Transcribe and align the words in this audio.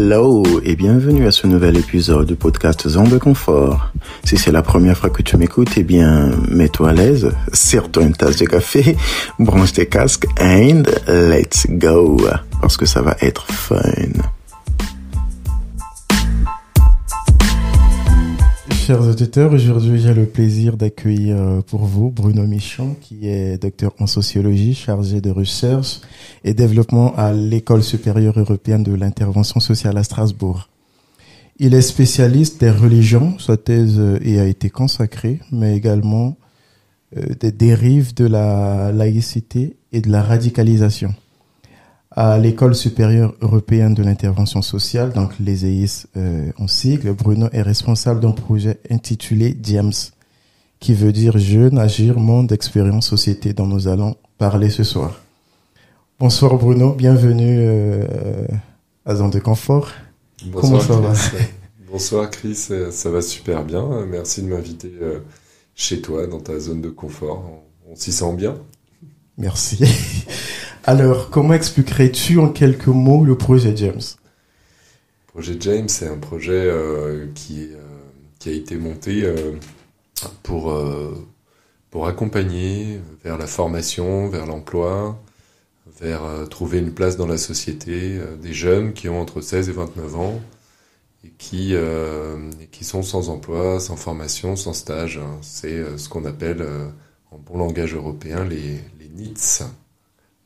Hello 0.00 0.44
et 0.62 0.76
bienvenue 0.76 1.26
à 1.26 1.32
ce 1.32 1.48
nouvel 1.48 1.76
épisode 1.76 2.28
du 2.28 2.36
podcast 2.36 2.88
Zone 2.88 3.08
de 3.08 3.18
Confort. 3.18 3.90
Si 4.22 4.36
c'est 4.36 4.52
la 4.52 4.62
première 4.62 4.96
fois 4.96 5.10
que 5.10 5.22
tu 5.22 5.36
m'écoutes, 5.36 5.76
eh 5.76 5.82
bien, 5.82 6.30
mets-toi 6.48 6.90
à 6.90 6.92
l'aise, 6.92 7.32
sers-toi 7.52 8.04
une 8.04 8.12
tasse 8.12 8.36
de 8.36 8.44
café, 8.44 8.96
branche 9.40 9.72
tes 9.72 9.86
casques 9.86 10.26
and 10.40 10.84
let's 11.08 11.66
go. 11.68 12.16
Parce 12.60 12.76
que 12.76 12.86
ça 12.86 13.02
va 13.02 13.16
être 13.20 13.50
fun. 13.50 13.82
Chers 18.88 19.06
auditeurs, 19.06 19.52
aujourd'hui 19.52 20.00
j'ai 20.00 20.14
le 20.14 20.24
plaisir 20.24 20.78
d'accueillir 20.78 21.36
euh, 21.36 21.60
pour 21.60 21.84
vous 21.84 22.10
Bruno 22.10 22.46
Michon, 22.46 22.96
qui 22.98 23.28
est 23.28 23.60
docteur 23.60 23.92
en 24.00 24.06
sociologie, 24.06 24.74
chargé 24.74 25.20
de 25.20 25.28
recherche 25.28 26.00
et 26.42 26.54
développement 26.54 27.14
à 27.14 27.34
l'École 27.34 27.82
supérieure 27.82 28.38
européenne 28.38 28.82
de 28.84 28.94
l'intervention 28.94 29.60
sociale 29.60 29.98
à 29.98 30.04
Strasbourg. 30.04 30.70
Il 31.58 31.74
est 31.74 31.82
spécialiste 31.82 32.62
des 32.62 32.70
religions, 32.70 33.38
sa 33.38 33.58
thèse 33.58 34.00
y 34.24 34.38
a 34.38 34.46
été 34.46 34.70
consacrée, 34.70 35.40
mais 35.52 35.76
également 35.76 36.38
euh, 37.14 37.34
des 37.38 37.52
dérives 37.52 38.14
de 38.14 38.24
la 38.24 38.90
laïcité 38.90 39.76
et 39.92 40.00
de 40.00 40.10
la 40.10 40.22
radicalisation 40.22 41.14
à 42.20 42.36
l'École 42.36 42.74
supérieure 42.74 43.32
européenne 43.42 43.94
de 43.94 44.02
l'intervention 44.02 44.60
sociale, 44.60 45.12
donc 45.12 45.30
les 45.38 45.66
EIS 45.66 46.08
euh, 46.16 46.50
en 46.58 46.66
sigle, 46.66 47.12
Bruno 47.12 47.46
est 47.52 47.62
responsable 47.62 48.18
d'un 48.18 48.32
projet 48.32 48.80
intitulé 48.90 49.56
James, 49.62 49.92
qui 50.80 50.94
veut 50.94 51.12
dire 51.12 51.38
Jeune, 51.38 51.78
Agir, 51.78 52.18
Monde, 52.18 52.50
Expérience, 52.50 53.06
Société, 53.06 53.52
dont 53.52 53.68
nous 53.68 53.86
allons 53.86 54.16
parler 54.36 54.68
ce 54.68 54.82
soir. 54.82 55.20
Bonsoir 56.18 56.56
Bruno, 56.56 56.92
bienvenue 56.92 57.58
euh, 57.60 58.48
à 59.06 59.14
Zone 59.14 59.30
de 59.30 59.38
Confort. 59.38 59.88
Bonsoir, 60.46 60.88
Comment 60.88 61.14
ça 61.14 61.30
va 61.30 61.38
Bonsoir 61.88 62.30
Chris, 62.30 62.56
ça 62.90 63.10
va 63.10 63.22
super 63.22 63.64
bien. 63.64 64.04
Merci 64.10 64.42
de 64.42 64.48
m'inviter 64.48 64.92
euh, 65.00 65.20
chez 65.76 66.00
toi, 66.00 66.26
dans 66.26 66.40
ta 66.40 66.58
zone 66.58 66.80
de 66.82 66.90
confort. 66.90 67.44
On, 67.88 67.92
on 67.92 67.94
s'y 67.94 68.10
sent 68.10 68.34
bien. 68.34 68.56
Merci. 69.36 69.84
Alors, 70.90 71.28
comment 71.28 71.52
expliquerais-tu 71.52 72.38
en 72.38 72.48
quelques 72.48 72.86
mots 72.86 73.22
le 73.22 73.36
projet 73.36 73.76
James? 73.76 74.00
Le 75.26 75.26
projet 75.26 75.56
James, 75.60 75.86
c'est 75.86 76.08
un 76.08 76.16
projet 76.16 76.54
euh, 76.54 77.26
qui, 77.34 77.68
euh, 77.74 77.76
qui 78.38 78.48
a 78.48 78.52
été 78.52 78.78
monté 78.78 79.22
euh, 79.22 79.52
pour, 80.42 80.72
accompagner 82.06 83.02
vers 83.22 83.36
la 83.36 83.46
formation, 83.46 84.30
vers 84.30 84.46
l'emploi, 84.46 85.22
vers 86.00 86.22
trouver 86.48 86.78
une 86.78 86.94
place 86.94 87.18
dans 87.18 87.26
la 87.26 87.36
société 87.36 88.18
des 88.40 88.54
jeunes 88.54 88.94
qui 88.94 89.10
ont 89.10 89.20
entre 89.20 89.42
16 89.42 89.68
et 89.68 89.72
29 89.72 90.16
ans 90.16 90.40
et 91.22 91.28
qui, 91.36 91.74
sont 92.80 93.02
sans 93.02 93.28
emploi, 93.28 93.78
sans 93.78 93.96
formation, 93.96 94.56
sans 94.56 94.72
stage. 94.72 95.20
C'est 95.42 95.98
ce 95.98 96.08
qu'on 96.08 96.24
appelle 96.24 96.66
en 97.30 97.36
bon 97.36 97.58
langage 97.58 97.94
européen 97.94 98.46
les, 98.46 98.80
les 98.98 99.10
NEETs 99.14 99.64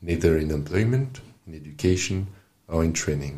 neither 0.03 0.37
in 0.37 0.49
employment, 0.51 1.21
in 1.47 1.53
education, 1.53 2.25
or 2.67 2.83
in 2.83 2.91
training. 2.91 3.37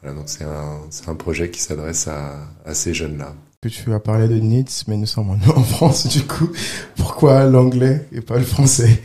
Voilà, 0.00 0.16
donc 0.16 0.28
c'est 0.28 0.44
un, 0.44 0.80
un, 1.08 1.14
projet 1.16 1.50
qui 1.50 1.60
s'adresse 1.60 2.06
à, 2.06 2.48
à, 2.64 2.74
ces 2.74 2.94
jeunes-là. 2.94 3.34
Tu 3.68 3.92
as 3.92 3.98
parlé 3.98 4.28
de 4.28 4.38
NEEDS, 4.38 4.84
mais 4.86 4.96
nous 4.96 5.06
sommes 5.06 5.30
en 5.56 5.62
France 5.64 6.06
du 6.06 6.22
coup. 6.22 6.50
Pourquoi 6.96 7.44
l'anglais 7.44 8.06
et 8.12 8.20
pas 8.20 8.38
le 8.38 8.44
français? 8.44 9.02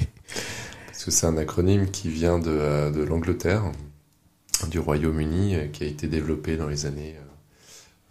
Parce 0.86 1.04
que 1.04 1.12
c'est 1.12 1.26
un 1.26 1.38
acronyme 1.38 1.88
qui 1.88 2.10
vient 2.10 2.38
de, 2.38 2.92
de 2.92 3.04
l'Angleterre, 3.04 3.64
du 4.70 4.78
Royaume-Uni, 4.78 5.56
qui 5.74 5.84
a 5.84 5.88
été 5.88 6.08
développé 6.08 6.56
dans 6.56 6.68
les 6.68 6.86
années 6.86 7.16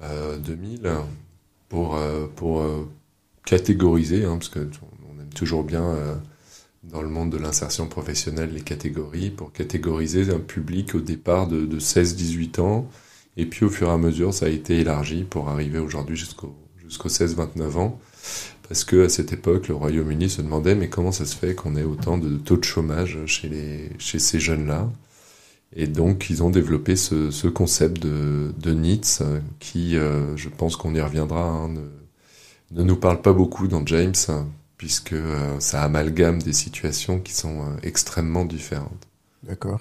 euh, 0.02 0.36
2000 0.38 0.90
pour, 1.72 1.96
euh, 1.96 2.26
pour 2.36 2.60
euh, 2.60 2.86
catégoriser, 3.46 4.26
hein, 4.26 4.36
parce 4.36 4.50
qu'on 4.50 4.60
aime 4.60 5.32
toujours 5.34 5.64
bien 5.64 5.82
euh, 5.82 6.14
dans 6.82 7.02
le 7.02 7.08
monde 7.08 7.30
de 7.30 7.38
l'insertion 7.38 7.86
professionnelle 7.86 8.52
les 8.52 8.60
catégories 8.60 9.30
pour 9.30 9.52
catégoriser 9.52 10.30
un 10.32 10.40
public 10.40 10.94
au 10.94 11.00
départ 11.00 11.46
de, 11.46 11.64
de 11.64 11.78
16-18 11.78 12.60
ans. 12.60 12.88
Et 13.36 13.46
puis 13.46 13.64
au 13.64 13.70
fur 13.70 13.88
et 13.88 13.92
à 13.92 13.98
mesure, 13.98 14.34
ça 14.34 14.46
a 14.46 14.48
été 14.48 14.80
élargi 14.80 15.24
pour 15.24 15.48
arriver 15.48 15.78
aujourd'hui 15.78 16.16
jusqu'au 16.16 16.54
jusqu'aux 16.82 17.08
16-29 17.08 17.76
ans. 17.78 18.00
Parce 18.68 18.84
que 18.84 19.04
à 19.04 19.08
cette 19.08 19.32
époque, 19.32 19.68
le 19.68 19.74
Royaume-Uni 19.74 20.28
se 20.28 20.42
demandait 20.42 20.74
mais 20.74 20.88
comment 20.88 21.12
ça 21.12 21.24
se 21.24 21.36
fait 21.36 21.54
qu'on 21.54 21.76
ait 21.76 21.84
autant 21.84 22.18
de 22.18 22.36
taux 22.36 22.56
de 22.56 22.64
chômage 22.64 23.18
chez, 23.26 23.48
les, 23.48 23.90
chez 23.98 24.18
ces 24.18 24.40
jeunes-là? 24.40 24.90
Et 25.74 25.86
donc 25.86 26.28
ils 26.28 26.42
ont 26.42 26.50
développé 26.50 26.96
ce, 26.96 27.30
ce 27.30 27.48
concept 27.48 28.02
de, 28.02 28.52
de 28.58 28.72
NEETS 28.74 29.22
qui, 29.58 29.96
euh, 29.96 30.36
je 30.36 30.48
pense 30.50 30.76
qu'on 30.76 30.94
y 30.94 31.00
reviendra, 31.00 31.42
hein, 31.44 31.70
ne 32.72 32.82
nous 32.82 32.96
parle 32.96 33.22
pas 33.22 33.32
beaucoup 33.32 33.68
dans 33.68 33.84
James 33.86 34.14
puisque 34.82 35.12
euh, 35.12 35.60
ça 35.60 35.84
amalgame 35.84 36.42
des 36.42 36.52
situations 36.52 37.20
qui 37.20 37.32
sont 37.32 37.60
euh, 37.60 37.76
extrêmement 37.84 38.44
différentes. 38.44 39.06
D'accord. 39.44 39.78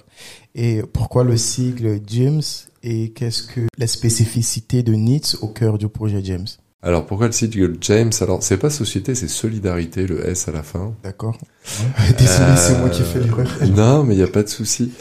Et 0.53 0.83
pourquoi 0.93 1.23
le 1.23 1.37
sigle 1.37 1.99
James 2.05 2.43
et 2.83 3.09
qu'est-ce 3.09 3.41
que 3.41 3.61
la 3.79 3.87
spécificité 3.87 4.83
de 4.83 4.93
NITS 4.93 5.37
au 5.41 5.47
cœur 5.47 5.79
du 5.79 5.87
projet 5.87 6.21
James? 6.23 6.45
Alors 6.83 7.07
pourquoi 7.07 7.25
le 7.25 7.31
sigle 7.31 7.77
James? 7.81 8.11
Alors 8.21 8.43
c'est 8.43 8.57
pas 8.57 8.69
société, 8.69 9.15
c'est 9.15 9.27
solidarité, 9.27 10.05
le 10.05 10.23
S 10.23 10.47
à 10.47 10.51
la 10.51 10.61
fin. 10.61 10.93
D'accord. 11.01 11.35
Désolé, 12.19 12.55
c'est 12.55 12.77
moi 12.77 12.89
qui 12.91 13.01
ai 13.01 13.05
fait 13.05 13.21
l'erreur. 13.21 13.47
Euh, 13.59 13.65
non, 13.75 14.03
mais 14.03 14.13
il 14.13 14.17
n'y 14.17 14.23
a 14.23 14.27
pas 14.27 14.43
de 14.43 14.49
souci. 14.49 14.91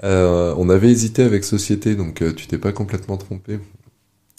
on 0.00 0.70
avait 0.70 0.90
hésité 0.92 1.24
avec 1.24 1.42
société, 1.42 1.96
donc 1.96 2.22
tu 2.36 2.46
t'es 2.46 2.58
pas 2.58 2.70
complètement 2.70 3.16
trompé. 3.16 3.58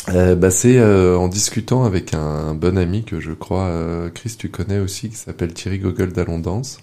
Euh, 0.09 0.35
bah, 0.35 0.49
c'est 0.49 0.79
euh, 0.79 1.15
en 1.17 1.27
discutant 1.27 1.83
avec 1.83 2.13
un, 2.13 2.55
bon 2.55 2.77
ami 2.77 3.03
que 3.03 3.19
je 3.19 3.31
crois, 3.31 3.65
euh, 3.65 4.09
Chris, 4.09 4.35
tu 4.37 4.49
connais 4.49 4.79
aussi, 4.79 5.09
qui 5.09 5.15
s'appelle 5.15 5.53
Thierry 5.53 5.79
Gogol 5.79 6.11
d'Allondance, 6.11 6.79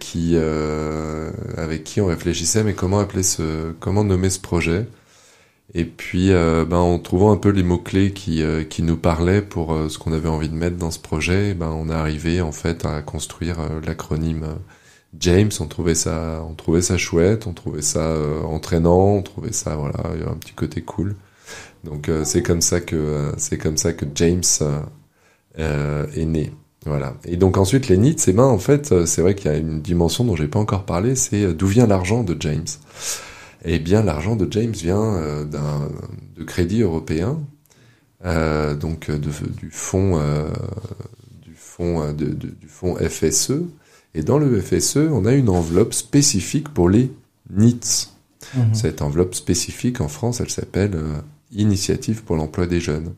qui, 0.00 0.36
avec 1.56 1.84
qui 1.84 2.00
on 2.00 2.06
réfléchissait, 2.06 2.64
mais 2.64 2.74
comment 2.74 3.00
appeler 3.00 3.22
ce, 3.22 3.72
comment 3.80 4.04
nommer 4.04 4.30
ce 4.30 4.40
projet. 4.40 4.86
Et 5.74 5.84
puis, 5.84 6.30
ben, 6.30 6.76
en 6.76 6.98
trouvant 6.98 7.32
un 7.32 7.36
peu 7.36 7.50
les 7.50 7.62
mots 7.62 7.78
clés 7.78 8.12
qui, 8.12 8.42
nous 8.82 8.96
parlaient 8.96 9.42
pour 9.42 9.76
ce 9.88 9.98
qu'on 9.98 10.12
avait 10.12 10.28
envie 10.28 10.48
de 10.48 10.54
mettre 10.54 10.76
dans 10.76 10.90
ce 10.90 10.98
projet, 10.98 11.54
ben, 11.54 11.70
on 11.70 11.88
est 11.88 11.94
arrivé 11.94 12.40
en 12.42 12.52
fait 12.52 12.84
à 12.84 13.02
construire 13.02 13.56
l'acronyme 13.86 14.46
James. 15.18 15.50
On 15.60 15.66
trouvait 15.66 15.94
ça, 15.94 16.44
on 16.48 16.54
trouvait 16.54 16.82
ça 16.82 16.98
chouette, 16.98 17.46
on 17.46 17.54
trouvait 17.54 17.82
ça 17.82 18.16
entraînant, 18.44 19.14
on 19.16 19.22
trouvait 19.22 19.52
ça, 19.52 19.76
voilà, 19.76 20.14
il 20.14 20.20
y 20.20 20.24
a 20.24 20.28
un 20.28 20.36
petit 20.36 20.54
côté 20.54 20.82
cool. 20.82 21.16
Donc 21.84 22.08
euh, 22.08 22.24
c'est 22.24 22.42
comme 22.42 22.60
ça 22.60 22.80
que 22.80 22.96
euh, 22.96 23.32
c'est 23.36 23.58
comme 23.58 23.76
ça 23.76 23.92
que 23.92 24.04
James 24.14 24.42
euh, 25.58 26.06
est 26.14 26.24
né. 26.24 26.52
Voilà. 26.86 27.14
Et 27.24 27.36
donc 27.36 27.56
ensuite 27.56 27.88
les 27.88 27.96
NEETs, 27.96 28.20
c'est 28.20 28.32
ben 28.32 28.44
en 28.44 28.58
fait 28.58 29.04
c'est 29.04 29.20
vrai 29.20 29.34
qu'il 29.34 29.50
y 29.50 29.54
a 29.54 29.58
une 29.58 29.80
dimension 29.80 30.24
dont 30.24 30.36
j'ai 30.36 30.48
pas 30.48 30.58
encore 30.58 30.84
parlé, 30.84 31.16
c'est 31.16 31.52
d'où 31.52 31.66
vient 31.66 31.86
l'argent 31.86 32.22
de 32.22 32.36
James. 32.40 32.66
Eh 33.64 33.78
bien 33.78 34.02
l'argent 34.02 34.36
de 34.36 34.50
James 34.50 34.72
vient 34.72 35.44
d'un 35.44 35.90
de 36.36 36.44
crédit 36.44 36.82
européen, 36.82 37.40
donc 38.24 39.10
de, 39.10 39.18
du 39.18 39.70
fonds 39.70 40.18
du 41.42 41.54
fonds 41.54 42.12
de, 42.12 42.26
du 42.26 42.68
fonds 42.68 42.94
FSE. 42.96 43.64
Et 44.14 44.22
dans 44.22 44.38
le 44.38 44.60
FSE, 44.60 44.96
on 44.96 45.26
a 45.26 45.34
une 45.34 45.50
enveloppe 45.50 45.92
spécifique 45.92 46.72
pour 46.72 46.88
les 46.88 47.10
NEETs. 47.50 48.10
Mhm. 48.54 48.74
Cette 48.74 49.02
enveloppe 49.02 49.34
spécifique 49.34 50.00
en 50.00 50.08
France, 50.08 50.40
elle 50.40 50.50
s'appelle 50.50 50.96
Initiative 51.52 52.24
pour 52.24 52.36
l'emploi 52.36 52.66
des 52.66 52.80
jeunes. 52.80 53.14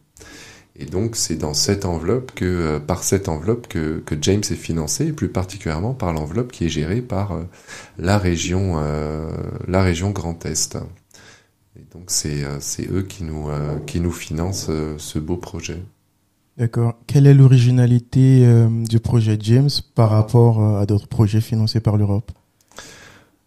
Et 0.81 0.87
donc 0.87 1.15
c'est 1.15 1.37
dans 1.37 1.53
cette 1.53 1.85
enveloppe 1.85 2.33
que, 2.35 2.45
euh, 2.45 2.81
par 2.81 3.03
cette 3.03 3.29
enveloppe 3.29 3.69
que, 3.69 4.03
que, 4.07 4.15
James 4.21 4.41
est 4.51 4.55
financé, 4.55 5.09
et 5.09 5.13
plus 5.13 5.29
particulièrement 5.29 5.93
par 5.93 6.13
l'enveloppe 6.15 6.53
qui 6.53 6.65
est 6.65 6.71
gérée 6.71 7.03
par 7.03 7.33
euh, 7.33 7.43
la 7.99 8.17
région, 8.17 8.77
euh, 8.77 9.31
la 9.69 9.83
région 9.83 10.11
Grand 10.11 10.47
Est. 10.47 10.79
Et 11.77 11.85
donc 11.93 12.05
c'est 12.11 12.45
eux 12.91 13.03
qui 13.03 13.25
nous, 13.25 13.49
qui 13.87 14.01
nous 14.01 14.11
financent 14.11 14.71
ce 14.99 15.19
beau 15.19 15.37
projet. 15.37 15.83
D'accord. 16.59 16.95
Quelle 17.07 17.27
est 17.27 17.33
l'originalité 17.33 18.45
du 18.89 18.99
projet 18.99 19.39
James 19.41 19.71
par 19.95 20.11
rapport 20.11 20.79
à 20.79 20.85
d'autres 20.85 21.07
projets 21.07 21.41
financés 21.41 21.81
par 21.81 21.97
l'Europe? 21.97 22.33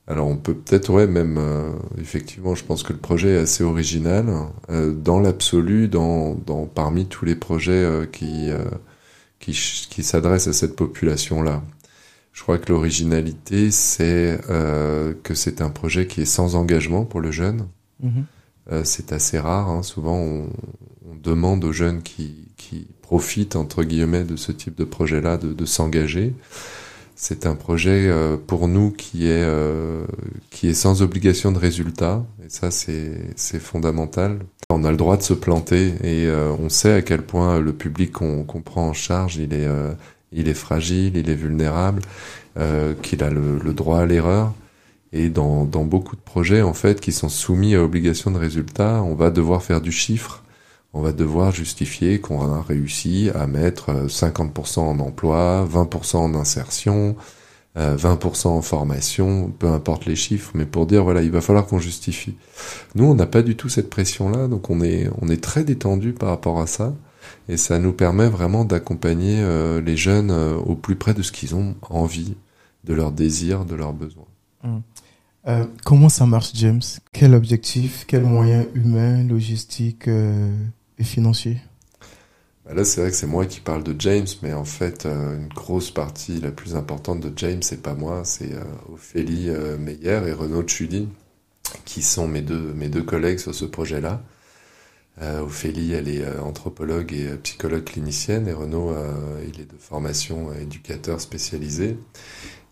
Alors 0.05 0.27
on 0.27 0.35
peut 0.35 0.53
peut-être, 0.53 0.89
ouais, 0.91 1.07
même, 1.07 1.37
euh, 1.37 1.71
effectivement, 1.97 2.55
je 2.55 2.65
pense 2.65 2.83
que 2.83 2.91
le 2.91 2.99
projet 2.99 3.35
est 3.35 3.37
assez 3.37 3.63
original. 3.63 4.27
Euh, 4.69 4.93
dans 4.93 5.19
l'absolu, 5.19 5.87
dans, 5.87 6.35
dans, 6.35 6.65
parmi 6.65 7.05
tous 7.05 7.23
les 7.23 7.35
projets 7.35 7.71
euh, 7.71 8.05
qui, 8.05 8.49
qui, 9.39 9.51
qui 9.89 10.03
s'adressent 10.03 10.47
à 10.47 10.53
cette 10.53 10.75
population-là. 10.75 11.63
Je 12.33 12.41
crois 12.41 12.57
que 12.57 12.71
l'originalité, 12.71 13.69
c'est 13.69 14.39
que 14.47 15.35
c'est 15.35 15.61
un 15.61 15.69
projet 15.69 16.07
qui 16.07 16.21
est 16.21 16.25
sans 16.25 16.55
engagement 16.55 17.05
pour 17.05 17.21
le 17.21 17.29
jeune. 17.29 17.67
Mm-hmm. 18.03 18.83
c'est 18.83 19.13
assez 19.13 19.37
rare. 19.37 19.69
Hein. 19.69 19.83
Souvent, 19.83 20.17
on, 20.17 20.49
on, 21.07 21.15
demande 21.21 21.63
aux 21.63 21.71
jeunes 21.71 22.01
qui, 22.01 22.47
qui 22.57 22.87
profitent, 23.03 23.55
entre 23.55 23.83
guillemets, 23.83 24.23
de 24.23 24.35
ce 24.35 24.51
type 24.51 24.75
de 24.75 24.83
projet-là 24.83 25.37
de, 25.37 25.53
de 25.53 25.65
s'engager. 25.65 26.33
C'est 27.15 27.45
un 27.45 27.55
projet 27.55 28.07
euh, 28.07 28.37
pour 28.37 28.67
nous 28.67 28.91
qui 28.91 29.27
est 29.27 29.43
euh, 29.43 30.05
qui 30.49 30.67
est 30.67 30.73
sans 30.73 31.03
obligation 31.03 31.51
de 31.51 31.59
résultat 31.59 32.25
et 32.43 32.49
ça 32.49 32.71
c'est 32.71 33.59
fondamental. 33.59 34.39
On 34.71 34.83
a 34.83 34.89
le 34.91 34.97
droit 34.97 35.17
de 35.17 35.21
se 35.21 35.33
planter 35.33 35.89
et 36.01 36.25
euh, 36.25 36.51
on 36.59 36.69
sait 36.69 36.93
à 36.93 37.01
quel 37.03 37.21
point 37.21 37.59
le 37.59 37.71
public 37.71 38.13
qu'on 38.13 38.43
qu'on 38.43 38.61
prend 38.61 38.87
en 38.87 38.93
charge 38.93 39.35
il 39.37 39.53
est 39.53 39.67
il 40.31 40.47
est 40.47 40.55
fragile, 40.55 41.15
il 41.15 41.29
est 41.29 41.35
vulnérable, 41.35 42.01
qu'il 43.03 43.23
a 43.23 43.29
le, 43.29 43.59
le, 43.63 43.73
droit 43.73 43.99
à 43.99 44.05
l'erreur. 44.07 44.51
Et 45.11 45.29
dans 45.29 45.65
dans 45.65 45.83
beaucoup 45.83 46.15
de 46.15 46.21
projets 46.21 46.63
en 46.63 46.73
fait 46.73 46.99
qui 46.99 47.11
sont 47.11 47.29
soumis 47.29 47.75
à 47.75 47.83
obligation 47.83 48.31
de 48.31 48.39
résultat, 48.39 49.03
on 49.03 49.13
va 49.13 49.29
devoir 49.29 49.61
faire 49.61 49.81
du 49.81 49.91
chiffre 49.91 50.43
on 50.93 51.01
va 51.01 51.11
devoir 51.11 51.51
justifier 51.51 52.19
qu'on 52.19 52.53
a 52.53 52.61
réussi 52.61 53.31
à 53.33 53.47
mettre 53.47 54.05
50% 54.07 54.79
euh, 54.79 54.81
en 54.83 54.99
emploi, 54.99 55.67
20% 55.71 56.17
en 56.17 56.35
insertion, 56.35 57.15
20% 57.75 58.47
euh, 58.47 58.49
en 58.51 58.61
formation, 58.61 59.51
peu 59.57 59.67
importe 59.67 60.05
les 60.05 60.15
chiffres, 60.15 60.51
mais 60.53 60.65
pour 60.65 60.85
dire 60.85 61.03
voilà, 61.03 61.23
il 61.23 61.31
va 61.31 61.41
falloir 61.41 61.65
qu'on 61.65 61.79
justifie. 61.79 62.35
Nous, 62.93 63.05
on 63.05 63.15
n'a 63.15 63.25
pas 63.25 63.41
du 63.41 63.55
tout 63.55 63.69
cette 63.69 63.89
pression-là, 63.89 64.47
donc 64.47 64.69
on 64.69 64.81
est 64.81 65.09
on 65.19 65.29
est 65.29 65.43
très 65.43 65.63
détendu 65.63 66.13
par 66.13 66.29
rapport 66.29 66.61
à 66.61 66.67
ça, 66.67 66.93
et 67.49 67.57
ça 67.57 67.79
nous 67.79 67.93
permet 67.93 68.27
vraiment 68.27 68.63
d'accompagner 68.63 69.39
euh, 69.41 69.81
les 69.81 69.97
jeunes 69.97 70.31
au 70.31 70.75
plus 70.75 70.95
près 70.95 71.15
de 71.15 71.23
ce 71.23 71.31
qu'ils 71.31 71.55
ont 71.55 71.75
envie, 71.89 72.35
de 72.83 72.93
leurs 72.93 73.11
désirs, 73.11 73.65
de 73.65 73.73
leurs 73.73 73.93
besoins. 73.93 74.27
Hum. 74.63 74.83
comment 75.83 76.07
ça 76.07 76.27
marche, 76.27 76.51
James? 76.53 76.81
Quel 77.11 77.33
objectif, 77.33 78.05
quels 78.07 78.23
moyens 78.23 78.67
humains, 78.75 79.23
logistiques 79.23 80.07
et 80.99 81.03
financier 81.03 81.57
bah 82.65 82.73
Là, 82.73 82.85
c'est 82.85 83.01
vrai 83.01 83.11
que 83.11 83.15
c'est 83.15 83.27
moi 83.27 83.45
qui 83.45 83.59
parle 83.59 83.83
de 83.83 83.95
James, 83.99 84.27
mais 84.41 84.53
en 84.53 84.65
fait, 84.65 85.05
euh, 85.05 85.37
une 85.37 85.49
grosse 85.49 85.91
partie, 85.91 86.39
la 86.39 86.51
plus 86.51 86.75
importante 86.75 87.19
de 87.19 87.31
James, 87.37 87.61
c'est 87.61 87.81
pas 87.81 87.93
moi, 87.93 88.23
c'est 88.23 88.53
euh, 88.53 88.63
Ophélie 88.91 89.49
euh, 89.49 89.77
Meyer 89.77 90.21
et 90.27 90.33
Renaud 90.33 90.63
Tchudi, 90.63 91.09
qui 91.85 92.01
sont 92.01 92.27
mes 92.27 92.41
deux, 92.41 92.73
mes 92.73 92.89
deux 92.89 93.03
collègues 93.03 93.39
sur 93.39 93.53
ce 93.53 93.65
projet-là. 93.65 94.21
Ophélie, 95.21 95.93
elle 95.93 96.09
est 96.09 96.27
anthropologue 96.39 97.13
et 97.13 97.37
psychologue 97.43 97.83
clinicienne, 97.83 98.47
et 98.47 98.51
Renaud, 98.51 98.95
il 99.47 99.61
est 99.61 99.71
de 99.71 99.77
formation 99.77 100.51
éducateur 100.53 101.21
spécialisé. 101.21 101.97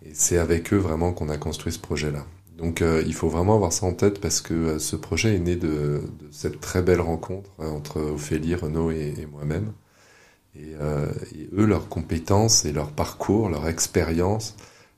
Et 0.04 0.10
c'est 0.14 0.40
avec 0.40 0.74
eux 0.74 0.78
vraiment 0.78 1.14
qu'on 1.14 1.30
a 1.30 1.38
construit 1.38 1.72
ce 1.72 1.78
projet-là. 1.78 2.26
Donc 2.58 2.82
euh, 2.82 3.02
il 3.06 3.14
faut 3.14 3.30
vraiment 3.30 3.56
avoir 3.56 3.74
ça 3.74 3.86
en 3.86 3.94
tête 3.94 4.20
parce 4.20 4.42
que 4.42 4.54
euh, 4.54 4.80
ce 4.80 4.96
projet 4.96 5.36
est 5.36 5.40
né 5.40 5.56
de, 5.56 6.02
cette 6.32 6.60
très 6.60 6.82
belle 6.82 7.02
rencontre 7.02 7.50
euh, 7.60 7.70
entre 7.70 8.02
Ophélie, 8.02 8.56
Renaud 8.56 8.92
et, 8.92 9.28
moi-même. 9.32 9.72
Et, 10.56 10.74
eux, 11.54 11.66
leurs 11.66 11.88
compétences 11.88 12.66
et 12.66 12.74
leur 12.74 12.92
parcours, 12.92 13.50
leur 13.50 13.68
expérience 13.70 14.56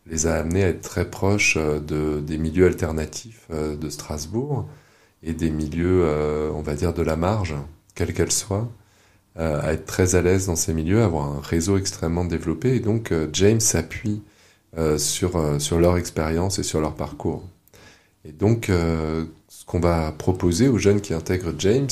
les 0.07 0.25
a 0.25 0.35
amenés 0.35 0.63
à 0.63 0.69
être 0.69 0.81
très 0.81 1.09
proches 1.09 1.57
de, 1.57 2.19
des 2.19 2.39
milieux 2.39 2.65
alternatifs 2.65 3.47
de 3.51 3.89
Strasbourg 3.89 4.67
et 5.21 5.33
des 5.33 5.51
milieux, 5.51 6.05
on 6.53 6.61
va 6.63 6.73
dire, 6.73 6.93
de 6.93 7.03
la 7.03 7.15
marge, 7.15 7.55
quelle 7.93 8.13
qu'elle 8.13 8.31
soit, 8.31 8.67
à 9.35 9.73
être 9.73 9.85
très 9.85 10.15
à 10.15 10.23
l'aise 10.23 10.47
dans 10.47 10.55
ces 10.55 10.73
milieux, 10.73 11.03
avoir 11.03 11.27
un 11.27 11.39
réseau 11.39 11.77
extrêmement 11.77 12.25
développé. 12.25 12.75
Et 12.75 12.79
donc 12.79 13.13
James 13.31 13.61
s'appuie 13.61 14.23
sur, 14.97 15.61
sur 15.61 15.79
leur 15.79 15.97
expérience 15.97 16.59
et 16.59 16.63
sur 16.63 16.81
leur 16.81 16.95
parcours. 16.95 17.43
Et 18.25 18.31
donc, 18.31 18.69
euh, 18.69 19.25
ce 19.49 19.65
qu'on 19.65 19.79
va 19.79 20.11
proposer 20.11 20.67
aux 20.67 20.77
jeunes 20.77 21.01
qui 21.01 21.13
intègrent 21.13 21.53
James, 21.57 21.89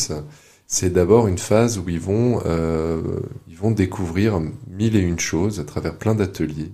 c'est 0.68 0.92
d'abord 0.92 1.28
une 1.28 1.38
phase 1.38 1.78
où 1.78 1.89
ils 1.89 2.00
vont, 2.00 2.42
euh, 2.45 3.01
ils 3.48 3.57
vont 3.57 3.72
découvrir 3.72 4.39
mille 4.68 4.95
et 4.95 5.01
une 5.01 5.19
choses 5.19 5.60
à 5.60 5.66
travers 5.66 5.98
plein 5.98 6.16
d'ateliers. 6.16 6.72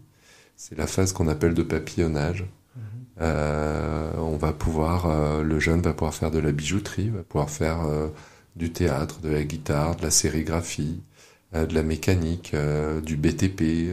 C'est 0.55 0.77
la 0.77 0.87
phase 0.87 1.13
qu'on 1.13 1.27
appelle 1.27 1.55
de 1.55 1.63
papillonnage. 1.63 2.45
Mhm. 2.75 2.81
Euh, 3.21 4.11
on 4.17 4.37
va 4.37 4.53
pouvoir, 4.53 5.07
euh, 5.07 5.41
le 5.41 5.59
jeune 5.59 5.81
va 5.81 5.93
pouvoir 5.93 6.13
faire 6.13 6.31
de 6.31 6.39
la 6.39 6.51
bijouterie, 6.51 7.09
va 7.09 7.23
pouvoir 7.23 7.49
faire 7.49 7.81
euh, 7.85 8.07
du 8.55 8.71
théâtre, 8.71 9.19
de 9.21 9.29
la 9.29 9.43
guitare, 9.43 9.95
de 9.95 10.03
la 10.03 10.11
sérigraphie, 10.11 11.01
de 11.53 11.73
la 11.73 11.83
mécanique, 11.83 12.53
du 13.03 13.15
BTP. 13.15 13.91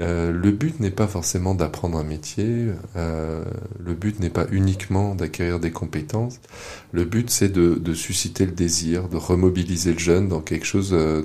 Euh, 0.00 0.30
le 0.30 0.50
but 0.52 0.78
n'est 0.80 0.90
pas 0.90 1.08
forcément 1.08 1.54
d'apprendre 1.54 1.98
un 1.98 2.04
métier, 2.04 2.68
euh, 2.96 3.44
le 3.80 3.94
but 3.94 4.20
n'est 4.20 4.30
pas 4.30 4.46
uniquement 4.52 5.14
d'acquérir 5.14 5.58
des 5.58 5.72
compétences, 5.72 6.40
le 6.92 7.04
but 7.04 7.30
c'est 7.30 7.48
de, 7.48 7.94
susciter 7.94 8.46
le 8.46 8.52
désir, 8.52 9.08
de 9.08 9.16
remobiliser 9.16 9.92
le 9.92 9.98
jeune 9.98 10.28
dans 10.28 10.40
quelque 10.40 10.66
chose, 10.66 10.90
euh, 10.92 11.22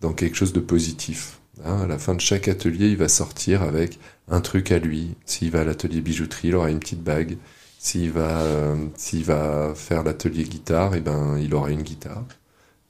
dans 0.00 0.12
quelque 0.14 0.36
chose 0.36 0.52
de 0.52 0.60
positif. 0.60 1.38
Hein. 1.64 1.82
à 1.82 1.86
la 1.86 1.98
fin 1.98 2.14
de 2.14 2.20
chaque 2.20 2.48
atelier, 2.48 2.88
il 2.88 2.96
va 2.96 3.08
sortir 3.08 3.62
avec 3.62 4.00
un 4.28 4.40
truc 4.40 4.72
à 4.72 4.78
lui. 4.78 5.14
S'il 5.26 5.50
va 5.50 5.60
à 5.60 5.64
l'atelier 5.64 6.00
bijouterie, 6.00 6.48
il 6.48 6.54
aura 6.56 6.70
une 6.70 6.80
petite 6.80 7.02
bague. 7.04 7.36
S'il 7.78 8.10
va, 8.10 8.44
s'il 8.96 9.24
va 9.24 9.74
faire 9.76 10.02
l'atelier 10.02 10.44
guitare, 10.44 10.94
et 10.94 10.98
eh 10.98 11.00
ben, 11.00 11.38
il 11.38 11.54
aura 11.54 11.70
une 11.70 11.82
guitare. 11.82 12.24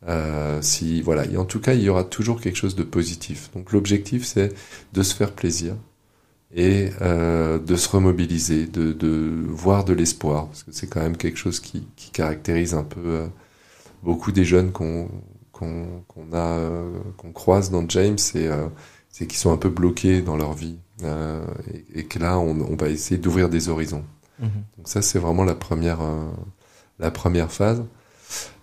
Euh, 0.08 0.60
si 0.62 1.00
voilà, 1.00 1.24
en 1.38 1.44
tout 1.44 1.60
cas, 1.60 1.74
il 1.74 1.82
y 1.82 1.88
aura 1.88 2.04
toujours 2.04 2.40
quelque 2.40 2.56
chose 2.56 2.74
de 2.74 2.82
positif. 2.82 3.50
Donc 3.54 3.72
l'objectif, 3.72 4.24
c'est 4.24 4.52
de 4.92 5.02
se 5.02 5.14
faire 5.14 5.32
plaisir 5.32 5.74
et 6.54 6.90
euh, 7.00 7.58
de 7.58 7.76
se 7.76 7.88
remobiliser, 7.88 8.66
de, 8.66 8.92
de 8.92 9.32
voir 9.48 9.84
de 9.84 9.92
l'espoir, 9.92 10.48
parce 10.48 10.64
que 10.64 10.72
c'est 10.72 10.86
quand 10.86 11.00
même 11.00 11.16
quelque 11.16 11.38
chose 11.38 11.60
qui, 11.60 11.86
qui 11.96 12.10
caractérise 12.10 12.74
un 12.74 12.82
peu 12.82 13.00
euh, 13.04 13.26
beaucoup 14.02 14.32
des 14.32 14.44
jeunes 14.44 14.72
qu'on 14.72 15.08
qu'on 15.52 16.02
qu'on 16.08 16.32
a 16.34 16.58
qu'on 17.16 17.32
croise 17.32 17.70
dans 17.70 17.88
James, 17.88 18.18
c'est 18.18 18.50
c'est 19.08 19.26
qu'ils 19.26 19.38
sont 19.38 19.52
un 19.52 19.56
peu 19.56 19.68
bloqués 19.68 20.20
dans 20.20 20.36
leur 20.36 20.54
vie 20.54 20.78
et, 21.02 22.00
et, 22.00 22.04
que 22.04 22.18
là, 22.18 22.38
on, 22.38 22.60
on 22.60 22.76
va 22.76 22.88
essayer 22.88 23.18
d'ouvrir 23.18 23.48
des 23.48 23.68
horizons. 23.68 24.04
Mmh. 24.38 24.46
Donc 24.78 24.88
ça, 24.88 25.02
c'est 25.02 25.18
vraiment 25.18 25.44
la 25.44 25.54
première 25.54 26.00
la 26.98 27.10
première 27.10 27.52
phase. 27.52 27.84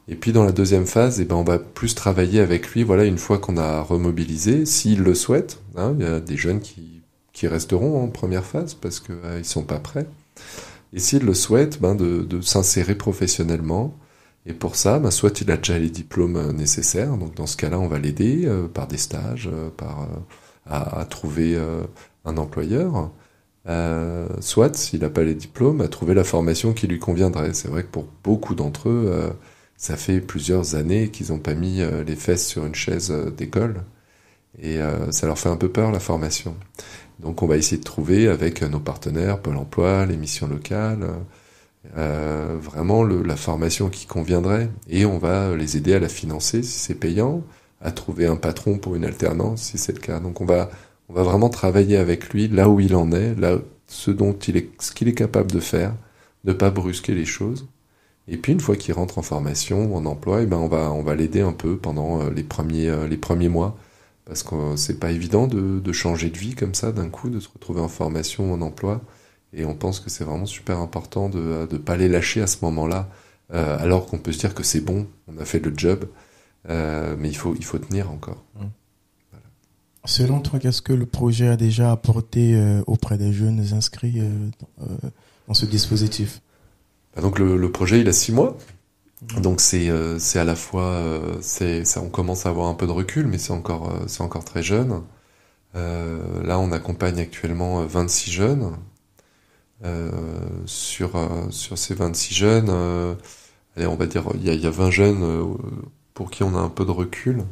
Et 0.10 0.16
puis 0.16 0.32
dans 0.32 0.44
la 0.44 0.52
deuxième 0.52 0.88
phase, 0.88 1.22
eh 1.22 1.26
ben, 1.26 1.36
on 1.36 1.44
va 1.44 1.60
plus 1.60 1.94
travailler 1.94 2.40
avec 2.40 2.72
lui, 2.72 2.82
voilà, 2.82 3.06
une 3.06 3.20
fois 3.20 3.38
qu'on 3.38 3.58
a 3.58 3.80
remobilisé, 3.82 4.66
s'il 4.66 5.04
le 5.04 5.14
souhaite. 5.14 5.60
Hein, 5.78 5.96
il 6.00 6.04
y 6.04 6.08
a 6.08 6.20
des 6.20 6.36
jeunes 6.36 6.62
qui, 6.62 7.04
qui 7.32 7.48
resteront 7.48 8.04
en 8.04 8.08
première 8.08 8.44
phase 8.44 8.74
parce 8.74 9.00
qu'ils 9.00 9.16
euh, 9.24 9.38
ils 9.38 9.46
sont 9.46 9.64
pas 9.64 9.78
prêts. 9.78 10.08
Et 10.94 11.00
s'il 11.00 11.24
le 11.24 11.36
souhaite, 11.36 11.80
ben, 11.80 11.94
de, 11.94 12.24
de 12.24 12.42
s'insérer 12.42 12.96
professionnellement. 12.96 13.96
Et 14.48 14.54
pour 14.54 14.76
ça, 14.76 14.98
ben, 14.98 15.12
soit 15.12 15.42
il 15.42 15.52
a 15.52 15.58
déjà 15.58 15.78
les 15.78 15.92
diplômes 15.92 16.38
euh, 16.38 16.52
nécessaires, 16.54 17.16
donc 17.16 17.36
dans 17.36 17.46
ce 17.46 17.56
cas-là, 17.58 17.80
on 17.80 17.88
va 17.88 18.00
l'aider 18.00 18.46
euh, 18.46 18.68
par 18.68 18.88
des 18.88 18.98
stages, 18.98 19.50
par 19.78 20.08
à, 20.66 21.06
trouver 21.06 21.58
un 22.26 22.38
employeur. 22.38 23.12
soit, 24.40 24.76
s'il 24.76 25.02
n'a 25.02 25.10
pas 25.10 25.24
les 25.24 25.36
diplômes, 25.36 25.82
à 25.82 25.88
trouver 25.88 26.14
la 26.14 26.24
formation 26.24 26.74
qui 26.74 26.88
lui 26.88 27.00
conviendrait. 27.00 27.54
C'est 27.54 27.68
vrai 27.68 27.84
que 27.84 27.90
pour 27.90 28.08
beaucoup 28.24 28.54
d'entre 28.54 28.90
eux, 28.90 29.34
ça 29.80 29.96
fait 29.96 30.20
plusieurs 30.20 30.76
années 30.76 31.10
qu'ils 31.10 31.32
n'ont 31.32 31.40
pas 31.40 31.54
mis 31.56 31.82
euh, 31.82 32.04
les 32.04 32.18
fesses 32.18 32.46
sur 32.46 32.66
une 32.66 32.76
chaise 32.76 33.12
euh, 33.12 33.32
d'école 33.32 33.82
et 34.62 34.78
euh, 34.78 35.10
ça 35.12 35.26
leur 35.26 35.40
fait 35.40 35.48
un 35.48 35.56
peu 35.56 35.70
peur 35.70 35.92
la 35.94 36.02
formation. 36.02 36.54
Donc 37.20 37.44
on 37.44 37.48
va 37.48 37.56
essayer 37.56 37.78
de 37.78 37.84
trouver 37.84 38.28
avec 38.28 38.62
nos 38.62 38.82
partenaires, 38.82 39.42
Pôle 39.42 39.56
Emploi, 39.56 40.06
les 40.06 40.18
missions 40.18 40.48
locales, 40.48 41.08
vraiment 41.96 43.04
la 43.04 43.36
formation 43.36 43.90
qui 43.90 44.06
conviendrait 44.06 44.70
et 44.90 45.06
on 45.06 45.18
va 45.18 45.56
les 45.56 45.78
aider 45.78 45.94
à 45.94 46.00
la 46.00 46.10
financer 46.10 46.62
si 46.64 46.80
c'est 46.80 46.96
payant, 46.96 47.44
à 47.82 47.92
trouver 47.92 48.26
un 48.26 48.36
patron 48.36 48.78
pour 48.78 48.96
une 48.96 49.06
alternance 49.06 49.64
si 49.64 49.78
c'est 49.78 49.94
le 49.94 50.00
cas. 50.00 50.20
Donc 50.20 50.42
on 50.42 50.46
va 50.46 50.70
on 51.10 51.14
va 51.14 51.24
vraiment 51.24 51.50
travailler 51.50 51.98
avec 51.98 52.30
lui 52.30 52.48
là 52.48 52.70
où 52.70 52.80
il 52.80 52.96
en 52.96 53.12
est, 53.12 53.36
là 53.36 53.58
ce 53.88 54.12
dont 54.12 54.34
il 54.34 54.58
est 54.58 54.70
ce 54.82 54.92
qu'il 54.92 55.08
est 55.08 55.14
capable 55.14 55.52
de 55.52 55.60
faire, 55.60 55.94
ne 56.46 56.54
pas 56.54 56.70
brusquer 56.70 57.14
les 57.14 57.26
choses 57.26 57.68
et 58.30 58.38
puis 58.38 58.54
une 58.54 58.60
fois 58.60 58.76
qu'il 58.76 58.94
rentre 58.94 59.18
en 59.18 59.22
formation 59.22 59.86
ou 59.92 59.96
en 59.96 60.06
emploi, 60.06 60.42
et 60.42 60.44
eh 60.44 60.46
ben 60.46 60.58
on 60.58 60.68
va 60.68 60.92
on 60.92 61.04
va 61.04 61.16
l'aider 61.16 61.42
un 61.42 61.54
peu 61.54 61.78
pendant 61.78 62.22
euh, 62.22 62.30
les 62.30 62.44
premiers 62.44 62.88
euh, 62.90 63.08
les 63.08 63.18
premiers 63.18 63.50
mois 63.50 63.78
parce 64.30 64.44
que 64.44 64.76
c'est 64.76 65.00
pas 65.00 65.12
évident 65.12 65.48
de, 65.48 65.80
de 65.80 65.92
changer 65.92 66.30
de 66.30 66.38
vie 66.38 66.54
comme 66.54 66.76
ça 66.76 66.92
d'un 66.92 67.10
coup, 67.10 67.30
de 67.30 67.40
se 67.40 67.50
retrouver 67.50 67.82
en 67.82 67.88
formation 67.88 68.52
ou 68.52 68.54
en 68.54 68.62
emploi. 68.62 69.02
Et 69.54 69.66
on 69.66 69.74
pense 69.74 70.00
que 70.00 70.12
c'est 70.12 70.24
vraiment 70.24 70.46
super 70.46 70.78
important 70.78 71.30
de 71.30 71.68
ne 71.70 71.78
pas 71.80 71.98
les 71.98 72.08
lâcher 72.08 72.40
à 72.42 72.48
ce 72.48 72.58
moment-là, 72.62 73.10
euh, 73.52 73.78
alors 73.80 74.06
qu'on 74.06 74.20
peut 74.20 74.32
se 74.32 74.38
dire 74.38 74.54
que 74.54 74.62
c'est 74.62 74.82
bon, 74.82 75.08
on 75.28 75.40
a 75.40 75.46
fait 75.46 75.60
le 75.60 75.74
job, 75.76 76.06
euh, 76.70 77.16
mais 77.18 77.30
il 77.30 77.36
faut, 77.36 77.56
il 77.56 77.66
faut 77.66 77.80
tenir 77.80 78.12
encore. 78.12 78.44
Mmh. 78.56 78.66
Voilà. 79.32 79.46
Selon 80.06 80.40
toi, 80.40 80.60
qu'est-ce 80.60 80.84
que 80.84 80.94
le 80.94 81.08
projet 81.08 81.48
a 81.48 81.58
déjà 81.58 81.92
apporté 81.92 82.54
euh, 82.54 82.84
auprès 82.86 83.18
des 83.18 83.34
jeunes 83.34 83.74
inscrits 83.74 84.22
dans, 84.78 84.88
dans 85.48 85.54
ce 85.56 85.66
dispositif? 85.66 86.42
Bah, 87.16 87.22
donc 87.22 87.40
le, 87.40 87.58
le, 87.58 87.72
projet 87.72 88.00
il 88.02 88.08
a 88.10 88.14
six 88.14 88.32
mois. 88.32 88.58
Donc 89.42 89.60
c'est 89.62 89.90
euh, 89.90 90.18
c'est 90.18 90.40
à 90.40 90.46
la 90.46 90.56
fois 90.56 90.84
euh, 90.84 91.38
c'est 91.42 91.84
ça 91.86 92.02
on 92.02 92.10
commence 92.10 92.46
à 92.46 92.50
avoir 92.50 92.68
un 92.68 92.74
peu 92.74 92.88
de 92.88 92.92
recul 92.92 93.28
mais 93.28 93.38
c'est 93.38 93.52
encore 93.52 93.90
euh, 93.92 94.06
c'est 94.08 94.22
encore 94.22 94.46
très 94.46 94.64
jeune. 94.64 95.04
Euh, 95.76 96.44
là 96.44 96.60
on 96.60 96.72
accompagne 96.72 97.20
actuellement 97.20 97.86
26 97.86 98.32
jeunes. 98.32 98.78
sur 100.66 101.12
sur 101.52 101.78
ces 101.78 101.96
26 101.96 102.34
jeunes, 102.36 102.70
allez, 103.76 103.88
on 103.88 103.96
va 103.96 104.06
dire 104.08 104.26
il 104.36 104.44
y 104.46 104.50
a, 104.50 104.54
y 104.54 104.68
a 104.68 104.70
20 104.70 104.92
jeunes 104.92 105.58
pour 106.14 106.32
qui 106.32 106.44
on 106.44 106.56
a 106.56 106.60
un 106.60 106.70
peu 106.70 106.86
de 106.86 106.92
recul. 106.92 107.44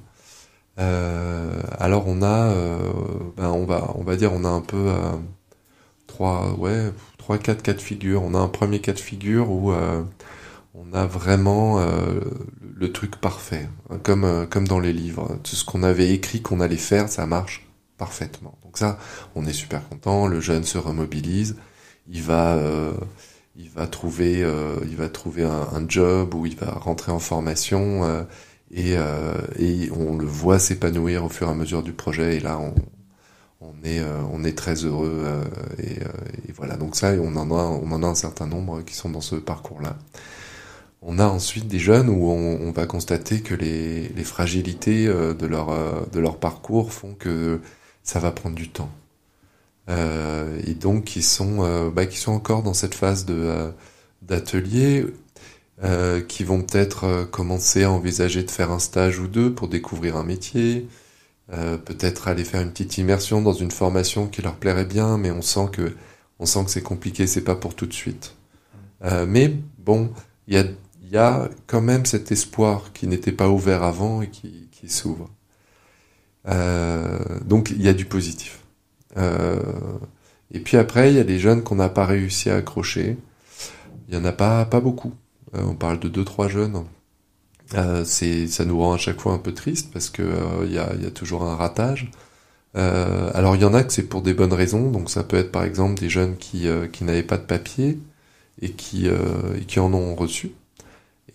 alors 0.77 2.07
on 2.07 2.21
a, 2.23 2.53
ben 3.37 3.49
on 3.49 3.65
va, 3.65 3.91
on 3.95 4.03
va 4.03 4.15
dire, 4.15 4.33
on 4.33 4.43
a 4.45 4.49
un 4.49 4.61
peu 4.61 4.91
trois, 6.07 6.53
ouais, 6.57 6.91
trois, 7.27 7.37
quatre 7.37 7.61
cas 7.61 7.73
de 7.73 7.81
figure. 7.81 8.23
On 8.23 8.33
a 8.33 8.39
un 8.39 8.47
premier 8.47 8.79
cas 8.79 8.93
de 8.93 8.99
figure 8.99 9.51
où 9.51 9.73
on 9.73 10.93
a 10.93 11.05
vraiment 11.05 11.85
le 12.75 12.91
truc 12.93 13.17
parfait, 13.17 13.67
hein, 13.89 13.97
comme 14.01 14.47
comme 14.49 14.65
dans 14.65 14.79
les 14.79 14.93
livres. 14.93 15.37
Tout 15.43 15.57
ce 15.57 15.65
qu'on 15.65 15.83
avait 15.83 16.11
écrit 16.11 16.41
qu'on 16.41 16.61
allait 16.61 16.77
faire, 16.77 17.09
ça 17.09 17.25
marche 17.25 17.67
parfaitement. 17.97 18.57
Donc 18.63 18.77
ça, 18.77 18.97
on 19.35 19.45
est 19.45 19.51
super 19.51 19.89
content. 19.89 20.27
Le 20.27 20.39
jeune 20.39 20.63
se 20.63 20.77
remobilise, 20.77 21.57
il 22.07 22.21
va 22.21 22.57
il 23.57 23.69
va 23.69 23.87
trouver, 23.87 24.43
euh, 24.43 24.75
il 24.83 24.95
va 24.95 25.09
trouver 25.09 25.43
un, 25.43 25.89
job 25.89 26.35
où 26.35 26.45
il 26.45 26.55
va 26.55 26.71
rentrer 26.71 27.11
en 27.11 27.19
formation 27.19 28.03
euh, 28.03 28.23
et, 28.71 28.95
euh, 28.97 29.33
et 29.57 29.89
on 29.91 30.15
le 30.15 30.25
voit 30.25 30.59
s'épanouir 30.59 31.25
au 31.25 31.29
fur 31.29 31.47
et 31.47 31.51
à 31.51 31.55
mesure 31.55 31.81
du 31.81 31.91
projet. 31.91 32.37
Et 32.37 32.39
là, 32.39 32.59
on, 32.59 32.75
on 33.61 33.73
est, 33.83 34.01
on 34.31 34.43
est 34.43 34.57
très 34.57 34.85
heureux 34.85 35.23
et, 35.79 35.93
et, 36.47 36.51
voilà. 36.55 36.77
Donc 36.77 36.95
ça, 36.95 37.13
on 37.13 37.35
en 37.35 37.49
a, 37.51 37.63
on 37.63 37.91
en 37.91 38.03
a 38.03 38.07
un 38.07 38.15
certain 38.15 38.47
nombre 38.47 38.81
qui 38.81 38.93
sont 38.95 39.09
dans 39.09 39.21
ce 39.21 39.35
parcours-là. 39.35 39.97
On 41.01 41.19
a 41.19 41.27
ensuite 41.27 41.67
des 41.67 41.79
jeunes 41.79 42.09
où 42.09 42.29
on, 42.29 42.59
on 42.61 42.71
va 42.71 42.85
constater 42.85 43.41
que 43.41 43.55
les, 43.55 44.09
les 44.09 44.23
fragilités 44.23 45.07
de 45.07 45.45
leur, 45.45 45.69
de 46.09 46.19
leur 46.19 46.37
parcours 46.37 46.93
font 46.93 47.13
que 47.13 47.59
ça 48.03 48.19
va 48.19 48.31
prendre 48.31 48.55
du 48.55 48.69
temps. 48.69 48.91
Euh, 49.89 50.59
et 50.65 50.73
donc 50.73 51.05
qui 51.05 51.21
sont, 51.21 51.63
euh, 51.63 51.89
bah, 51.89 52.05
qui 52.05 52.17
sont 52.17 52.33
encore 52.33 52.63
dans 52.63 52.73
cette 52.73 52.95
phase 52.95 53.25
de 53.25 53.33
euh, 53.35 53.71
d'atelier, 54.21 55.05
qui 56.27 56.43
vont 56.43 56.63
peut-être 56.63 57.25
commencer 57.31 57.83
à 57.83 57.91
envisager 57.91 58.41
de 58.41 58.49
faire 58.49 58.71
un 58.71 58.79
stage 58.79 59.19
ou 59.19 59.27
deux 59.27 59.53
pour 59.53 59.67
découvrir 59.67 60.17
un 60.17 60.23
métier, 60.23 60.87
peut-être 61.49 62.27
aller 62.27 62.43
faire 62.43 62.61
une 62.61 62.71
petite 62.71 62.97
immersion 62.97 63.41
dans 63.41 63.53
une 63.53 63.71
formation 63.71 64.27
qui 64.27 64.41
leur 64.41 64.55
plairait 64.55 64.85
bien, 64.85 65.17
mais 65.17 65.31
on 65.31 65.41
sent 65.41 65.69
que 65.71 65.95
on 66.39 66.45
sent 66.45 66.65
que 66.65 66.71
c'est 66.71 66.83
compliqué, 66.83 67.25
c'est 67.25 67.41
pas 67.41 67.55
pour 67.55 67.73
tout 67.73 67.85
de 67.85 67.93
suite. 67.93 68.35
mais 69.27 69.53
bon, 69.77 70.11
il 70.47 70.55
y 70.55 70.57
a, 70.57 70.65
y 71.09 71.17
a 71.17 71.49
quand 71.65 71.81
même 71.81 72.05
cet 72.05 72.31
espoir 72.33 72.91
qui 72.93 73.07
n'était 73.07 73.31
pas 73.31 73.49
ouvert 73.49 73.83
avant 73.83 74.21
et 74.21 74.29
qui, 74.29 74.67
s'ouvre. 74.89 75.29
donc 77.45 77.71
il 77.71 77.81
y 77.81 77.87
a 77.87 77.93
du 77.93 78.05
positif. 78.05 78.59
Euh, 79.17 79.59
et 80.51 80.59
puis 80.59 80.77
après, 80.77 81.11
il 81.11 81.17
y 81.17 81.19
a 81.19 81.23
des 81.23 81.39
jeunes 81.39 81.63
qu'on 81.63 81.75
n'a 81.75 81.89
pas 81.89 82.05
réussi 82.05 82.49
à 82.49 82.57
accrocher. 82.57 83.17
Il 84.07 84.15
y 84.15 84.17
en 84.17 84.25
a 84.25 84.31
pas 84.31 84.65
pas 84.65 84.79
beaucoup. 84.79 85.13
Euh, 85.55 85.63
on 85.63 85.75
parle 85.75 85.99
de 85.99 86.07
deux 86.07 86.25
trois 86.25 86.47
jeunes. 86.47 86.85
Euh, 87.75 88.03
c'est 88.05 88.47
ça 88.47 88.65
nous 88.65 88.79
rend 88.79 88.93
à 88.93 88.97
chaque 88.97 89.19
fois 89.19 89.33
un 89.33 89.37
peu 89.39 89.53
triste 89.53 89.91
parce 89.91 90.09
que 90.09 90.23
il 90.65 90.71
y 90.71 90.77
a, 90.77 90.93
y 90.95 91.05
a 91.05 91.11
toujours 91.11 91.43
un 91.43 91.55
ratage. 91.55 92.11
Euh, 92.75 93.31
alors 93.33 93.55
il 93.55 93.61
y 93.61 93.65
en 93.65 93.73
a 93.73 93.83
que 93.83 93.91
c'est 93.91 94.03
pour 94.03 94.21
des 94.21 94.33
bonnes 94.33 94.53
raisons, 94.53 94.91
donc 94.91 95.09
ça 95.09 95.23
peut 95.23 95.37
être 95.37 95.51
par 95.51 95.63
exemple 95.63 95.99
des 95.99 96.09
jeunes 96.09 96.37
qui, 96.37 96.67
qui 96.91 97.03
n'avaient 97.03 97.23
pas 97.23 97.37
de 97.37 97.43
papier 97.43 97.99
et 98.61 98.71
qui, 98.71 99.07
et 99.07 99.65
qui 99.65 99.79
en 99.79 99.93
ont 99.93 100.15
reçu 100.15 100.51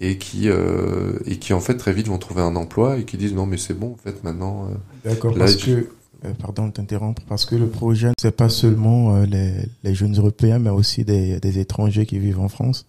et 0.00 0.18
qui 0.18 0.48
et 0.48 1.36
qui 1.38 1.52
en 1.52 1.60
fait 1.60 1.76
très 1.76 1.92
vite 1.92 2.08
vont 2.08 2.18
trouver 2.18 2.42
un 2.42 2.56
emploi 2.56 2.98
et 2.98 3.04
qui 3.04 3.16
disent 3.16 3.34
non 3.34 3.46
mais 3.46 3.58
c'est 3.58 3.74
bon 3.74 3.92
en 3.92 4.02
fait 4.02 4.24
maintenant. 4.24 4.68
D'accord 5.04 5.34
parce 5.34 5.56
que 5.56 5.88
euh, 6.24 6.32
pardon 6.38 6.68
de 6.68 6.72
t'interrompre, 6.72 7.22
parce 7.28 7.44
que 7.44 7.56
le 7.56 7.66
projet, 7.66 8.12
c'est 8.20 8.36
pas 8.36 8.48
seulement 8.48 9.16
euh, 9.16 9.26
les, 9.26 9.54
les, 9.82 9.94
jeunes 9.94 10.16
européens, 10.16 10.60
mais 10.60 10.70
aussi 10.70 11.04
des, 11.04 11.40
des, 11.40 11.58
étrangers 11.58 12.06
qui 12.06 12.20
vivent 12.20 12.38
en 12.38 12.48
France. 12.48 12.86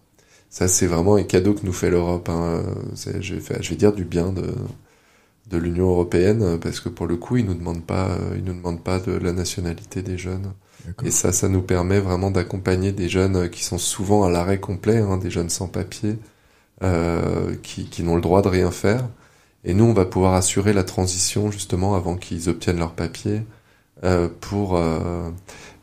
Ça, 0.54 0.68
c'est 0.68 0.86
vraiment 0.86 1.16
un 1.16 1.24
cadeau 1.24 1.56
que 1.56 1.66
nous 1.66 1.74
fait 1.74 1.90
l'Europe. 1.90 2.30
Hein. 2.30 2.62
Je, 2.96 3.34
vais 3.36 3.64
je 3.64 3.70
vais 3.72 3.76
dire 3.76 3.92
du 3.92 4.06
bien 4.06 4.32
de, 4.32 4.54
de 5.50 5.58
l'Union 5.58 5.90
européenne, 5.90 6.60
parce 6.62 6.80
que 6.80 6.90
pour 6.90 7.08
le 7.08 7.16
coup, 7.18 7.38
ils 7.38 7.46
nous 7.46 7.56
demandent 7.56 7.84
pas, 7.84 8.10
euh, 8.10 8.36
ils 8.38 8.44
nous 8.44 8.54
demandent 8.54 8.84
pas 8.84 9.00
de 9.00 9.14
la 9.14 9.32
nationalité 9.34 10.04
des 10.04 10.20
jeunes. 10.20 10.54
Et 11.04 11.10
ça, 11.10 11.32
ça 11.32 11.50
nous 11.50 11.62
permet 11.62 12.00
vraiment 12.00 12.30
d'accompagner 12.30 12.92
des 12.92 13.10
jeunes 13.10 13.50
qui 13.50 13.64
sont 13.64 13.80
souvent 13.80 14.26
à 14.26 14.30
l'arrêt 14.30 14.60
complet, 14.60 14.98
hein, 14.98 15.18
des 15.18 15.32
jeunes 15.32 15.50
sans 15.50 15.68
papier, 15.68 16.18
euh, 16.84 17.56
qui, 17.64 17.86
qui 17.86 18.04
n'ont 18.04 18.16
le 18.16 18.22
droit 18.22 18.44
de 18.44 18.50
rien 18.50 18.70
faire 18.70 19.08
et 19.66 19.74
nous, 19.74 19.86
on 19.86 19.94
va 19.94 20.06
pouvoir 20.06 20.34
assurer 20.34 20.74
la 20.74 20.84
transition 20.84 21.52
justement 21.52 21.96
avant 21.96 22.16
qu'ils 22.18 22.50
obtiennent 22.50 22.80
leur 22.80 22.94
papier 22.94 23.44
euh, 24.04 24.28
pour 24.42 24.76
euh, 24.78 25.30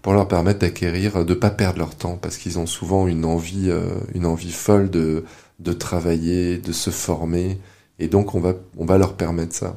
pour 0.03 0.13
leur 0.15 0.29
permettre 0.29 0.61
d'acquérir, 0.61 1.25
de 1.25 1.35
pas 1.35 1.51
perdre 1.51 1.79
leur 1.79 1.95
temps 1.95 2.19
parce 2.21 2.37
qu'ils 2.37 2.59
ont 2.59 2.67
souvent 2.67 3.07
une 3.07 3.25
envie 3.25 3.71
euh, 3.71 3.91
une 4.15 4.27
envie 4.27 4.53
folle 4.53 4.91
de 4.91 5.25
de 5.59 5.73
travailler, 5.73 6.59
de 6.59 6.73
se 6.73 6.91
former 6.91 7.59
et 7.99 8.09
donc 8.09 8.35
on 8.35 8.41
va 8.41 8.55
on 8.79 8.87
va 8.87 8.99
leur 8.99 9.15
permettre 9.15 9.55
ça. 9.55 9.77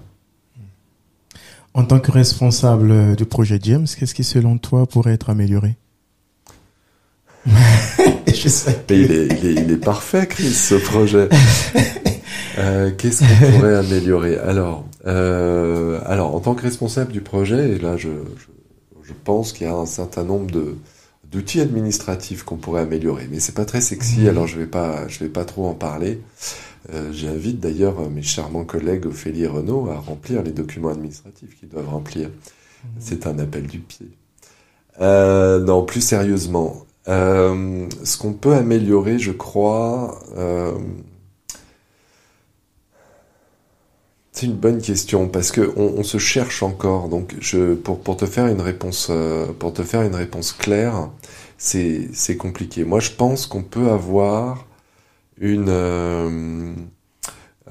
En 1.73 1.85
tant 1.85 1.99
que 1.99 2.11
responsable 2.11 3.15
du 3.15 3.25
projet 3.25 3.59
James, 3.61 3.87
qu'est-ce 3.97 4.13
qui 4.13 4.23
selon 4.23 4.57
toi 4.59 4.85
pourrait 4.85 5.13
être 5.13 5.29
amélioré? 5.31 5.75
Je 8.27 8.47
sais. 8.47 8.83
il, 8.89 9.11
est, 9.11 9.25
il, 9.25 9.45
est, 9.45 9.53
il 9.53 9.71
est 9.71 9.83
parfait, 9.83 10.27
Chris, 10.27 10.53
ce 10.53 10.75
projet. 10.75 11.29
Euh, 12.59 12.91
qu'est-ce 12.95 13.21
qu'on 13.21 13.51
pourrait 13.51 13.75
améliorer? 13.75 14.37
Alors, 14.37 14.85
euh, 15.07 15.99
alors 16.05 16.35
en 16.35 16.39
tant 16.39 16.53
que 16.53 16.61
responsable 16.61 17.11
du 17.11 17.21
projet, 17.21 17.71
et 17.71 17.79
là 17.79 17.97
je, 17.97 18.09
je, 18.09 18.45
je 19.03 19.13
pense 19.23 19.53
qu'il 19.53 19.67
y 19.67 19.69
a 19.69 19.75
un 19.75 19.85
certain 19.85 20.23
nombre 20.23 20.51
de 20.51 20.75
d'outils 21.31 21.61
administratifs 21.61 22.43
qu'on 22.43 22.57
pourrait 22.57 22.81
améliorer, 22.81 23.27
mais 23.31 23.39
c'est 23.39 23.55
pas 23.55 23.65
très 23.65 23.81
sexy, 23.81 24.21
mmh. 24.21 24.27
alors 24.27 24.47
je 24.47 24.59
vais 24.59 24.67
pas 24.67 25.07
je 25.07 25.19
vais 25.19 25.29
pas 25.29 25.45
trop 25.45 25.67
en 25.67 25.73
parler. 25.73 26.21
Euh, 26.91 27.11
J'invite 27.13 27.59
d'ailleurs 27.59 28.09
mes 28.09 28.21
charmants 28.21 28.65
collègues 28.65 29.05
Ophélie 29.05 29.43
et 29.43 29.47
Renaud 29.47 29.89
à 29.89 29.97
remplir 29.97 30.43
les 30.43 30.51
documents 30.51 30.89
administratifs 30.89 31.57
qu'ils 31.59 31.69
doivent 31.69 31.89
remplir. 31.89 32.29
Mmh. 32.29 32.87
C'est 32.99 33.25
un 33.25 33.39
appel 33.39 33.67
du 33.67 33.79
pied. 33.79 34.09
Euh, 35.01 35.59
non, 35.59 35.83
plus 35.83 36.01
sérieusement, 36.01 36.85
euh, 37.07 37.87
ce 38.03 38.17
qu'on 38.17 38.33
peut 38.33 38.53
améliorer, 38.53 39.19
je 39.19 39.31
crois, 39.31 40.19
euh, 40.37 40.73
C'est 44.33 44.47
une 44.47 44.55
bonne 44.55 44.81
question 44.81 45.27
parce 45.27 45.51
que 45.51 45.71
on, 45.77 45.99
on, 45.99 46.03
se 46.03 46.17
cherche 46.17 46.63
encore. 46.63 47.07
Donc, 47.07 47.35
je, 47.39 47.75
pour, 47.75 47.99
pour 47.99 48.17
te 48.17 48.25
faire 48.25 48.47
une 48.47 48.61
réponse, 48.61 49.07
euh, 49.11 49.45
pour 49.57 49.73
te 49.73 49.83
faire 49.83 50.01
une 50.01 50.15
réponse 50.15 50.53
claire, 50.53 51.09
c'est 51.57 52.37
compliqué. 52.37 52.83
Moi, 52.83 52.99
je 52.99 53.11
pense 53.11 53.45
qu'on 53.45 53.61
peut 53.63 53.89
avoir 53.91 54.65
une 55.37 55.69
euh, 55.69 56.73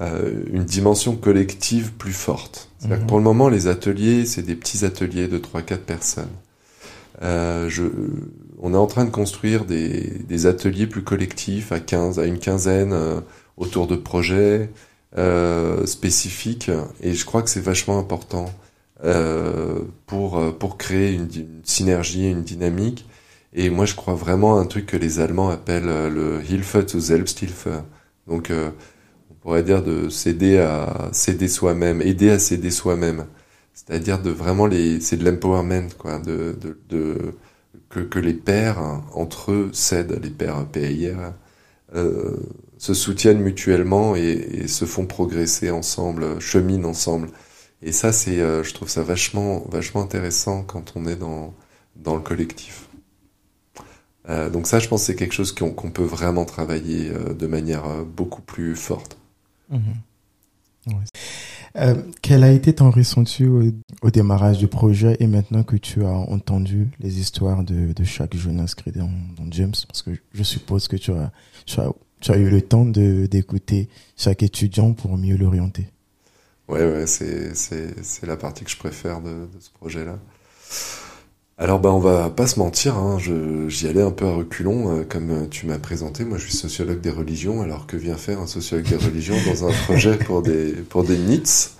euh 0.01 0.43
une 0.51 0.63
dimension 0.63 1.17
collective 1.17 1.91
plus 1.93 2.13
forte. 2.13 2.69
Que 2.81 2.95
mhm. 2.95 3.07
pour 3.07 3.17
le 3.17 3.23
moment, 3.23 3.49
les 3.49 3.67
ateliers, 3.67 4.25
c'est 4.25 4.41
des 4.41 4.55
petits 4.55 4.85
ateliers 4.85 5.27
de 5.27 5.39
3-4 5.39 5.79
personnes. 5.79 6.31
Euh, 7.21 7.69
je, 7.69 7.83
on 8.61 8.73
est 8.73 8.77
en 8.77 8.87
train 8.87 9.05
de 9.05 9.11
construire 9.11 9.65
des, 9.65 10.13
des 10.27 10.45
ateliers 10.45 10.87
plus 10.87 11.03
collectifs 11.03 11.71
à 11.71 11.79
15, 11.79 12.19
à 12.19 12.25
une 12.25 12.39
quinzaine 12.39 12.93
euh, 12.93 13.19
autour 13.57 13.87
de 13.87 13.95
projets 13.95 14.69
euh, 15.17 15.85
spécifique 15.85 16.71
et 17.01 17.13
je 17.13 17.25
crois 17.25 17.41
que 17.43 17.49
c'est 17.49 17.59
vachement 17.61 17.99
important 17.99 18.47
euh, 19.03 19.81
pour 20.05 20.37
euh, 20.37 20.51
pour 20.51 20.77
créer 20.77 21.13
une, 21.13 21.27
une, 21.35 21.61
synergie, 21.63 22.29
une 22.29 22.43
dynamique. 22.43 23.05
Et 23.53 23.69
moi, 23.69 23.85
je 23.85 23.95
crois 23.95 24.13
vraiment 24.15 24.57
à 24.57 24.61
un 24.61 24.65
truc 24.65 24.85
que 24.85 24.97
les 24.97 25.19
Allemands 25.19 25.49
appellent 25.49 25.89
euh, 25.89 26.09
le 26.09 26.41
Hilfe 26.49 26.87
zu 26.87 27.01
Selbsthilfe. 27.01 27.67
Donc, 28.27 28.51
on 28.51 29.33
pourrait 29.41 29.63
dire 29.63 29.83
de 29.83 30.07
s'aider 30.09 30.57
à 30.57 31.09
s'aider 31.11 31.49
soi-même, 31.49 32.01
aider 32.01 32.29
à 32.29 32.39
s'aider 32.39 32.71
soi-même. 32.71 33.25
C'est-à-dire 33.73 34.21
de 34.21 34.29
vraiment 34.29 34.67
les, 34.67 35.01
c'est 35.01 35.17
de 35.17 35.25
l'empowerment, 35.29 35.89
quoi, 35.97 36.19
de, 36.19 36.55
de, 36.61 36.79
de 36.89 37.33
que, 37.89 37.99
que 37.99 38.19
les 38.19 38.33
pères 38.33 39.01
entre 39.13 39.51
eux 39.51 39.69
s'aident, 39.73 40.19
les 40.23 40.29
pères 40.29 40.65
PIR, 40.67 41.33
euh, 41.95 42.37
se 42.83 42.93
soutiennent 42.93 43.39
mutuellement 43.39 44.13
et, 44.13 44.67
se 44.67 44.83
font 44.83 45.05
progresser 45.05 45.71
ensemble, 45.71 46.41
cheminent 46.41 46.89
ensemble. 46.89 47.29
Et 47.81 47.93
ça, 47.93 48.11
c'est, 48.11 48.41
euh, 48.41 48.61
je 48.61 48.73
trouve 48.73 48.89
ça 48.89 49.03
vachement, 49.03 49.63
vachement 49.69 50.01
intéressant 50.01 50.63
quand 50.63 50.93
on 50.95 51.05
est 51.05 51.15
dans 51.15 51.53
dans 51.95 52.15
le 52.15 52.21
collectif. 52.21 52.89
Euh, 54.27 54.49
donc 54.49 54.67
ça, 54.67 54.79
je 54.79 54.89
pense, 54.89 55.03
c'est 55.03 55.15
quelque 55.15 55.33
chose 55.33 55.53
qu'on 55.53 55.71
qu'on 55.71 55.91
peut 55.91 56.03
vraiment 56.03 56.43
travailler 56.43 57.09
euh, 57.09 57.33
de 57.33 57.47
manière 57.47 57.85
euh, 57.85 58.03
beaucoup 58.03 58.41
plus 58.41 58.75
forte. 58.75 59.17
Euh, 61.77 61.95
quel 62.21 62.43
a 62.43 62.51
été 62.51 62.73
ton 62.73 62.91
ressenti 62.91 63.45
au, 63.45 63.63
au, 64.01 64.11
démarrage 64.11 64.57
du 64.57 64.67
projet 64.67 65.15
et 65.19 65.27
maintenant 65.27 65.63
que 65.63 65.77
tu 65.77 66.03
as 66.03 66.11
entendu 66.11 66.89
les 66.99 67.19
histoires 67.19 67.63
de, 67.63 67.93
de 67.93 68.03
chaque 68.03 68.35
jeune 68.35 68.59
inscrit 68.59 68.91
dans, 68.91 69.09
dans, 69.37 69.49
James? 69.51 69.73
Parce 69.87 70.01
que 70.01 70.11
je 70.33 70.43
suppose 70.43 70.87
que 70.87 70.97
tu 70.97 71.11
as, 71.11 71.31
tu 71.65 71.79
as 71.79 71.91
tu 72.23 72.31
as 72.31 72.37
eu 72.37 72.49
le 72.49 72.61
temps 72.61 72.85
d'écouter 72.85 73.89
chaque 74.15 74.43
étudiant 74.43 74.93
pour 74.93 75.17
mieux 75.17 75.35
l'orienter. 75.35 75.89
Ouais, 76.69 76.85
ouais, 76.85 77.05
c'est 77.07 78.25
la 78.25 78.37
partie 78.37 78.63
que 78.63 78.71
je 78.71 78.77
préfère 78.77 79.21
de, 79.21 79.47
de 79.53 79.59
ce 79.59 79.69
projet-là. 79.71 80.19
Alors 81.59 81.79
bah 81.79 81.91
on 81.93 81.99
va 81.99 82.29
pas 82.31 82.47
se 82.47 82.57
mentir, 82.59 82.97
hein, 82.97 83.19
j'y 83.67 83.87
allais 83.87 84.01
un 84.01 84.11
peu 84.11 84.25
à 84.25 84.33
reculons, 84.33 84.97
euh, 84.99 85.03
comme 85.03 85.47
tu 85.49 85.67
m'as 85.67 85.77
présenté. 85.77 86.25
Moi, 86.25 86.39
je 86.39 86.45
suis 86.45 86.53
sociologue 86.53 86.99
des 86.99 87.11
religions, 87.11 87.61
alors 87.61 87.85
que 87.85 87.95
vient 87.95 88.17
faire 88.17 88.39
un 88.39 88.47
sociologue 88.47 88.87
des 88.87 88.95
religions 88.97 89.35
dans 89.45 89.67
un 89.67 89.71
projet 89.71 90.17
pour 90.17 90.41
des 90.41 90.71
pour 90.73 91.03
des 91.03 91.17
NITS 91.17 91.75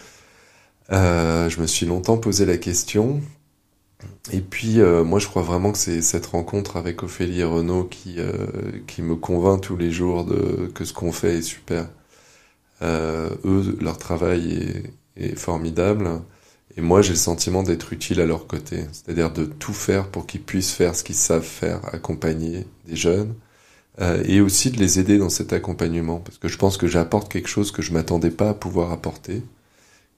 Euh, 0.91 1.49
je 1.49 1.61
me 1.61 1.67
suis 1.67 1.85
longtemps 1.85 2.17
posé 2.17 2.45
la 2.45 2.57
question. 2.57 3.21
Et 4.31 4.39
puis, 4.39 4.79
euh, 4.79 5.03
moi, 5.03 5.19
je 5.19 5.27
crois 5.27 5.41
vraiment 5.41 5.71
que 5.71 5.77
c'est 5.77 6.01
cette 6.01 6.27
rencontre 6.27 6.77
avec 6.77 7.03
Ophélie 7.03 7.41
et 7.41 7.43
Renaud 7.43 7.83
qui, 7.83 8.15
euh, 8.19 8.31
qui 8.87 9.01
me 9.01 9.15
convainc 9.15 9.61
tous 9.61 9.75
les 9.75 9.91
jours 9.91 10.23
de, 10.23 10.71
que 10.73 10.85
ce 10.85 10.93
qu'on 10.93 11.11
fait 11.11 11.39
est 11.39 11.41
super. 11.41 11.89
Euh, 12.81 13.29
eux, 13.43 13.77
leur 13.81 13.97
travail 13.97 14.83
est, 15.17 15.35
formidable. 15.37 16.09
Et 16.77 16.81
moi, 16.81 17.01
j'ai 17.01 17.11
le 17.11 17.17
sentiment 17.17 17.63
d'être 17.63 17.91
utile 17.93 18.21
à 18.21 18.25
leur 18.25 18.47
côté. 18.47 18.85
C'est-à-dire 18.93 19.31
de 19.31 19.45
tout 19.45 19.73
faire 19.73 20.07
pour 20.07 20.25
qu'ils 20.25 20.41
puissent 20.41 20.71
faire 20.71 20.95
ce 20.95 21.03
qu'ils 21.03 21.15
savent 21.15 21.43
faire, 21.43 21.81
accompagner 21.93 22.65
des 22.87 22.95
jeunes. 22.95 23.33
Et 24.25 24.41
aussi 24.41 24.71
de 24.71 24.79
les 24.79 24.99
aider 24.99 25.19
dans 25.19 25.29
cet 25.29 25.53
accompagnement. 25.53 26.19
Parce 26.19 26.39
que 26.39 26.47
je 26.47 26.57
pense 26.57 26.77
que 26.77 26.87
j'apporte 26.87 27.31
quelque 27.31 27.47
chose 27.47 27.71
que 27.71 27.83
je 27.83 27.93
m'attendais 27.93 28.31
pas 28.31 28.49
à 28.49 28.53
pouvoir 28.55 28.91
apporter. 28.91 29.43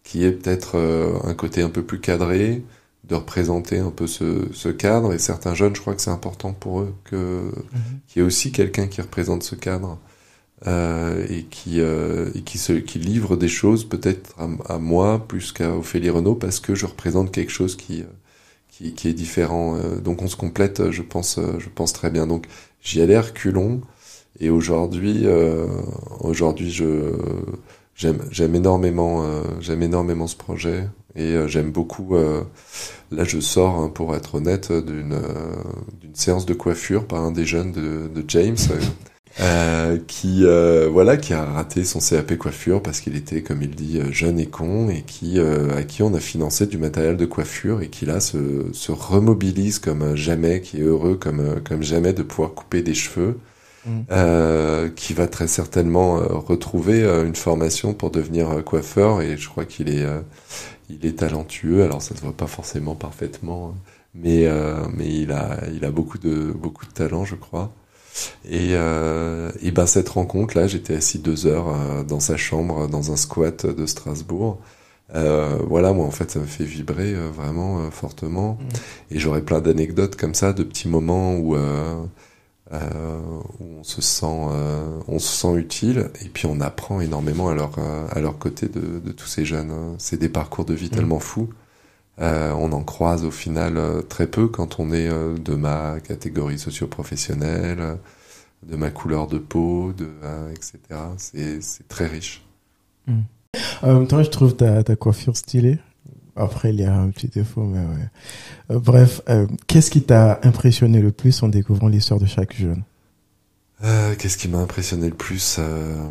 Qui 0.04 0.24
est 0.24 0.32
peut-être 0.32 0.78
un 1.26 1.34
côté 1.34 1.62
un 1.62 1.70
peu 1.70 1.84
plus 1.84 2.00
cadré, 2.00 2.64
de 3.08 3.16
représenter 3.16 3.80
un 3.80 3.92
peu 3.92 4.08
ce, 4.08 4.48
ce, 4.54 4.70
cadre. 4.70 5.14
Et 5.14 5.20
certains 5.20 5.54
jeunes, 5.54 5.76
je 5.76 5.82
crois 5.82 5.96
que 5.96 6.02
c'est 6.02 6.12
important 6.12 6.54
pour 6.54 6.82
eux 6.82 6.94
que 7.04 7.16
mm 7.16 7.52
-hmm. 7.52 8.08
qu'il 8.08 8.22
y 8.22 8.24
ait 8.24 8.28
aussi 8.28 8.52
quelqu'un 8.52 8.88
qui 8.88 9.02
représente 9.02 9.44
ce 9.44 9.56
cadre 9.56 10.00
euh, 10.68 11.26
et 11.30 11.44
qui 11.44 11.82
euh, 11.82 12.32
et 12.36 12.42
qui 12.42 12.58
se 12.58 12.74
qui 12.74 13.00
livre 13.00 13.36
des 13.38 13.50
choses 13.50 13.84
peut-être 13.88 14.34
à, 14.38 14.48
à, 14.76 14.78
moi 14.80 15.20
plus 15.28 15.52
qu'à 15.52 15.70
Ophélie 15.76 16.10
Renault 16.10 16.36
parce 16.36 16.60
que 16.60 16.76
je 16.76 16.86
représente 16.86 17.32
quelque 17.32 17.52
chose 17.52 17.76
qui 17.76 18.04
qui, 18.72 18.94
qui 18.94 19.08
est 19.10 19.14
différent. 19.14 19.76
Euh, 19.78 20.00
donc 20.08 20.22
on 20.22 20.28
se 20.28 20.36
complète, 20.36 20.92
je 20.92 21.04
pense, 21.04 21.40
je 21.60 21.70
pense 21.70 21.94
très 21.94 22.10
bien. 22.12 22.28
Donc 22.28 22.46
j'y 22.82 23.02
allais 23.02 23.20
reculons 23.20 23.82
et 24.40 24.50
aujourd'hui, 24.50 25.22
euh, 25.26 25.68
aujourd'hui 26.20 26.72
je 26.72 27.14
j'aime 27.96 28.20
j'aime 28.32 28.56
énormément 28.56 29.24
euh, 29.24 29.44
j'aime 29.62 29.82
énormément 29.84 30.28
ce 30.28 30.36
projet 30.36 30.88
et 31.16 31.34
euh, 31.34 31.48
j'aime 31.48 31.72
beaucoup 31.72 32.16
euh, 32.16 32.44
là 33.12 33.24
je 33.24 33.40
sors 33.40 33.76
hein, 33.76 33.90
pour 33.90 34.16
être 34.16 34.36
honnête 34.36 34.72
d'une 34.72 35.14
euh, 35.14 35.56
d'une 36.02 36.16
séance 36.16 36.46
de 36.46 36.54
coiffure 36.54 37.06
par 37.06 37.22
un 37.22 37.32
des 37.32 37.46
jeunes 37.46 37.72
de, 37.72 38.24
James 38.28 38.58
qui 40.08 40.46
voilà 40.92 41.18
qui 41.18 41.34
a 41.34 41.46
raté 41.46 41.84
son 41.84 42.00
CAP 42.00 42.38
coiffure 42.38 42.82
parce 42.82 43.02
qu'il 43.02 43.16
était 43.16 43.44
comme 43.44 43.62
il 43.62 43.76
dit 43.76 44.00
jeune 44.12 44.40
et 44.40 44.48
con 44.48 44.90
et 44.90 45.02
qui 45.04 45.40
à 45.40 45.84
qui 45.84 46.04
on 46.04 46.14
a 46.14 46.20
financé 46.20 46.66
du 46.68 46.78
matériel 46.78 47.18
de 47.18 47.26
coiffure 47.26 47.82
et 47.82 47.90
qui 47.90 48.06
là 48.06 48.20
se, 48.20 48.72
se 48.72 48.92
remobilise 48.92 49.80
comme 49.80 50.16
jamais 50.16 50.62
qui 50.62 50.78
est 50.78 50.84
heureux 50.84 51.16
comme 51.16 51.62
comme 51.68 51.84
jamais 51.84 52.14
de 52.14 52.24
pouvoir 52.24 52.54
couper 52.54 52.82
des 52.82 52.94
cheveux 52.94 53.38
euh, 54.12 54.90
qui 54.90 55.14
va 55.14 55.28
très 55.28 55.48
certainement 55.48 56.18
euh, 56.18 56.26
retrouver 56.28 57.04
euh, 57.04 57.26
une 57.26 57.36
formation 57.36 57.94
pour 57.94 58.12
devenir 58.12 58.64
coiffeur 58.64 59.22
et 59.22 59.38
je 59.38 59.48
crois 59.48 59.66
qu'il 59.66 59.90
est 59.90 60.06
il 60.90 61.06
est 61.06 61.20
talentueux 61.20 61.84
alors 61.84 62.02
ça 62.02 62.16
se 62.16 62.22
voit 62.22 62.34
pas 62.34 62.48
forcément 62.48 62.96
parfaitement 62.96 63.70
hein. 63.70 63.80
mais 64.14 64.48
mais 64.96 65.08
il 65.08 65.32
a 65.32 65.60
il 65.74 65.86
a 65.86 65.92
beaucoup 65.92 66.18
de 66.18 66.52
beaucoup 66.52 66.86
de 66.86 66.92
talent 66.92 67.26
je 67.26 67.36
crois 67.36 67.72
et 68.50 68.72
et 68.72 69.72
ben 69.72 69.86
cette 69.86 70.10
rencontre 70.10 70.58
là 70.58 70.68
j'étais 70.68 70.96
assis 70.96 71.20
deux 71.20 71.46
heures 71.46 72.04
dans 72.08 72.20
sa 72.20 72.38
chambre 72.38 72.88
dans 72.88 73.12
un 73.12 73.16
squat 73.16 73.66
de 73.66 73.86
Strasbourg 73.86 74.60
euh, 75.14 75.60
voilà, 75.68 75.94
moi 75.94 76.06
en 76.06 76.12
fait, 76.12 76.32
ça 76.32 76.40
me 76.40 76.46
fait 76.46 76.64
vibrer 76.64 77.14
euh, 77.14 77.30
vraiment 77.30 77.80
euh, 77.80 77.92
fortement. 77.92 78.54
Mmh. 78.54 79.16
Et 79.16 79.20
j'aurais 79.20 79.42
plein 79.42 79.62
d'anecdotes 79.62 80.16
comme 80.16 80.34
ça, 80.34 80.54
de 80.54 80.64
petits 80.64 80.88
moments 80.88 81.36
où 81.36 81.56
euh, 81.56 82.04
où 82.72 83.66
on 83.80 83.84
se 83.84 84.02
sent 84.02 84.26
euh, 84.26 85.00
on 85.08 85.20
se 85.20 85.28
sent 85.28 85.56
utile 85.56 86.10
et 86.24 86.30
puis 86.30 86.48
on 86.48 86.60
apprend 86.62 87.00
énormément 87.00 87.50
à 87.50 87.54
leur 87.54 87.74
euh, 87.78 88.08
à 88.10 88.20
leur 88.20 88.40
côté 88.40 88.68
de, 88.68 89.00
de 89.00 89.12
tous 89.12 89.28
ces 89.28 89.46
jeunes 89.46 89.70
hein. 89.70 89.96
c'est 90.00 90.18
des 90.18 90.30
parcours 90.30 90.66
de 90.66 90.74
vie 90.74 90.88
mmh. 90.88 90.96
tellement 90.96 91.20
fous 91.20 91.50
euh, 92.20 92.52
on 92.54 92.72
en 92.72 92.84
croise 92.84 93.24
au 93.24 93.32
final 93.32 93.78
euh, 93.78 94.02
très 94.02 94.26
peu 94.26 94.48
quand 94.48 94.80
on 94.80 94.92
est 94.92 95.10
euh, 95.10 95.38
de 95.38 95.54
ma 95.54 96.00
catégorie 96.00 96.58
socio-professionnelle 96.58 97.98
de 98.64 98.76
ma 98.76 98.90
couleur 98.90 99.28
de 99.28 99.38
peau 99.38 99.94
de 99.96 100.10
etc 100.52 100.80
c'est 101.18 101.62
c'est 101.62 101.88
très 101.88 102.08
riche 102.08 102.44
mmh. 103.06 103.20
en 103.84 103.94
même 103.94 104.08
temps 104.08 104.24
je 104.24 104.30
trouve 104.32 104.56
ta, 104.56 104.84
ta 104.84 104.96
coiffure 104.96 105.38
stylée 105.38 105.78
après, 106.36 106.74
il 106.74 106.82
y 106.82 106.84
a 106.84 106.94
un 106.94 107.10
petit 107.10 107.28
défaut, 107.28 107.64
mais 107.64 107.80
ouais. 107.80 108.10
Euh, 108.72 108.80
bref, 108.80 109.22
euh, 109.30 109.48
qu'est-ce 109.68 109.90
qui 109.90 110.02
t'a 110.02 110.40
impressionné 110.44 111.02
le 111.02 111.12
plus 111.12 111.42
en 111.44 111.48
découvrant 111.48 111.88
l'histoire 111.88 112.20
de 112.20 112.26
chaque 112.26 112.54
jeune? 112.56 112.84
Euh, 113.84 114.16
Qu'est-ce 114.18 114.38
qui 114.38 114.50
m'a 114.50 114.60
impressionné 114.60 115.10
le 115.10 115.16
plus 115.16 115.58
euh... 115.60 116.08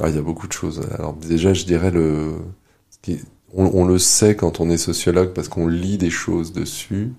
ah, 0.00 0.08
Il 0.08 0.14
y 0.14 0.18
a 0.18 0.22
beaucoup 0.22 0.48
de 0.48 0.52
choses. 0.52 0.80
Alors 0.98 1.14
déjà, 1.14 1.54
je 1.54 1.64
dirais 1.64 1.90
le... 1.90 2.34
On, 3.52 3.70
on 3.74 3.84
le 3.84 3.98
sait 3.98 4.34
quand 4.34 4.60
on 4.60 4.68
est 4.70 4.78
sociologue 4.78 5.32
parce 5.32 5.48
qu'on 5.48 5.68
lit 5.68 5.98
des 5.98 6.10
choses 6.10 6.52
dessus. 6.52 7.12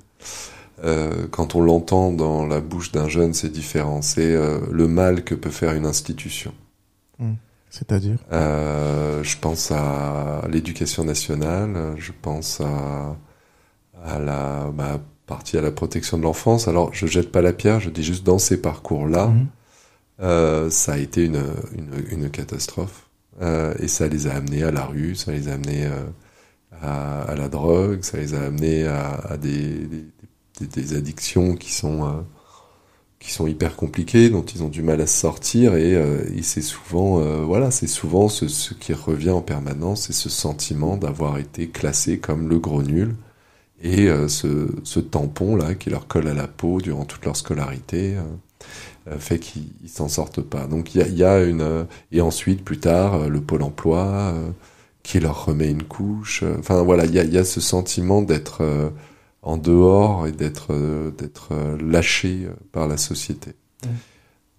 Quand 1.31 1.55
on 1.55 1.61
l'entend 1.61 2.11
dans 2.11 2.45
la 2.45 2.59
bouche 2.59 2.91
d'un 2.91 3.07
jeune, 3.07 3.33
c'est 3.33 3.49
différent. 3.49 4.01
C'est 4.01 4.35
le 4.71 4.87
mal 4.87 5.23
que 5.23 5.33
peut 5.33 5.49
faire 5.49 5.73
une 5.73 5.85
institution. 5.85 6.53
Mmh. 7.17 7.33
C'est-à-dire 7.75 8.19
euh, 8.31 9.21
Je 9.21 9.37
pense 9.37 9.69
à 9.71 10.43
l'éducation 10.49 11.03
nationale, 11.03 11.95
je 11.97 12.13
pense 12.21 12.61
à, 12.61 13.17
à 14.01 14.17
la 14.17 14.71
bah, 14.73 15.01
partie 15.25 15.57
à 15.57 15.61
la 15.61 15.71
protection 15.71 16.17
de 16.17 16.23
l'enfance. 16.23 16.69
Alors, 16.69 16.93
je 16.93 17.05
jette 17.05 17.33
pas 17.33 17.41
la 17.41 17.51
pierre, 17.51 17.81
je 17.81 17.89
dis 17.89 18.03
juste 18.03 18.23
dans 18.25 18.39
ces 18.39 18.61
parcours-là, 18.61 19.27
mmh. 19.27 19.47
euh, 20.21 20.69
ça 20.69 20.93
a 20.93 20.97
été 20.97 21.25
une, 21.25 21.43
une, 21.77 22.05
une 22.11 22.29
catastrophe. 22.29 23.09
Euh, 23.41 23.73
et 23.79 23.89
ça 23.89 24.07
les 24.07 24.27
a 24.27 24.35
amenés 24.35 24.63
à 24.63 24.71
la 24.71 24.85
rue, 24.85 25.13
ça 25.15 25.33
les 25.33 25.49
a 25.49 25.55
amenés 25.55 25.89
à, 26.81 27.23
à, 27.23 27.35
la 27.35 27.49
drogue, 27.49 28.03
ça 28.03 28.17
les 28.17 28.35
a 28.35 28.43
amenés 28.43 28.87
à, 28.87 29.15
à 29.15 29.35
des, 29.35 29.85
des, 30.61 30.67
des, 30.67 30.95
addictions 30.95 31.55
qui 31.55 31.73
sont 31.73 32.23
qui 33.25 33.31
sont 33.31 33.47
hyper 33.47 33.75
compliqués, 33.75 34.29
dont 34.29 34.43
ils 34.43 34.61
ont 34.61 34.67
du 34.67 34.83
mal 34.83 35.01
à 35.01 35.07
sortir, 35.07 35.73
et, 35.75 35.95
euh, 35.95 36.23
c'est 36.43 36.61
souvent, 36.61 37.19
euh, 37.19 37.43
voilà, 37.43 37.71
c'est 37.71 37.87
souvent 37.87 38.29
ce, 38.29 38.45
qui 38.75 38.93
revient 38.93 39.31
en 39.31 39.41
permanence, 39.41 40.03
c'est 40.03 40.13
ce 40.13 40.29
sentiment 40.29 40.95
d'avoir 40.95 41.39
été 41.39 41.67
classé 41.67 42.19
comme 42.19 42.47
le 42.47 42.59
gros 42.59 42.83
nul, 42.83 43.15
et 43.81 44.09
euh, 44.09 44.27
ce, 44.27 44.67
ce, 44.83 44.99
tampon 44.99 45.55
là 45.55 45.73
qui 45.73 45.89
leur 45.89 46.05
colle 46.05 46.27
à 46.27 46.35
la 46.35 46.47
peau 46.47 46.81
durant 46.81 47.03
toute 47.03 47.25
leur 47.25 47.35
scolarité 47.35 48.15
fait 49.19 49.37
qu'ils 49.37 49.69
s'en 49.87 50.07
sortent 50.07 50.41
pas. 50.41 50.65
Donc 50.65 50.95
il 50.95 51.15
y 51.15 51.23
a, 51.23 51.43
une, 51.43 51.85
et 52.11 52.21
ensuite 52.21 52.63
plus 52.63 52.79
tard 52.79 53.29
le 53.29 53.39
pôle 53.39 53.61
emploi 53.61 54.33
qui 55.03 55.19
leur 55.19 55.45
remet 55.45 55.69
une 55.69 55.83
couche. 55.83 56.43
Enfin 56.57 56.81
voilà, 56.81 57.05
il 57.05 57.13
y 57.13 57.37
a 57.37 57.45
ce 57.45 57.61
sentiment 57.61 58.23
d'être 58.23 58.63
en 59.45 59.57
dehors 59.57 60.27
et 60.27 60.31
d'être 60.31 60.71
euh, 60.71 61.11
d'être 61.11 61.49
euh, 61.51 61.77
lâché 61.79 62.45
euh, 62.45 62.53
par 62.71 62.87
la 62.87 62.97
société. 62.97 63.51
Mmh. 63.51 63.87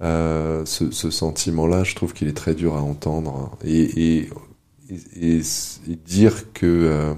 Euh, 0.03 0.65
ce, 0.67 0.91
ce 0.91 1.11
sentiment-là, 1.11 1.83
je 1.83 1.95
trouve 1.95 2.13
qu'il 2.13 2.29
est 2.29 2.37
très 2.37 2.55
dur 2.55 2.77
à 2.77 2.83
entendre 2.83 3.57
et, 3.65 3.83
et, 4.07 4.31
et, 5.17 5.39
et 5.39 5.97
dire 6.07 6.53
que 6.53 6.67
euh, 6.67 7.15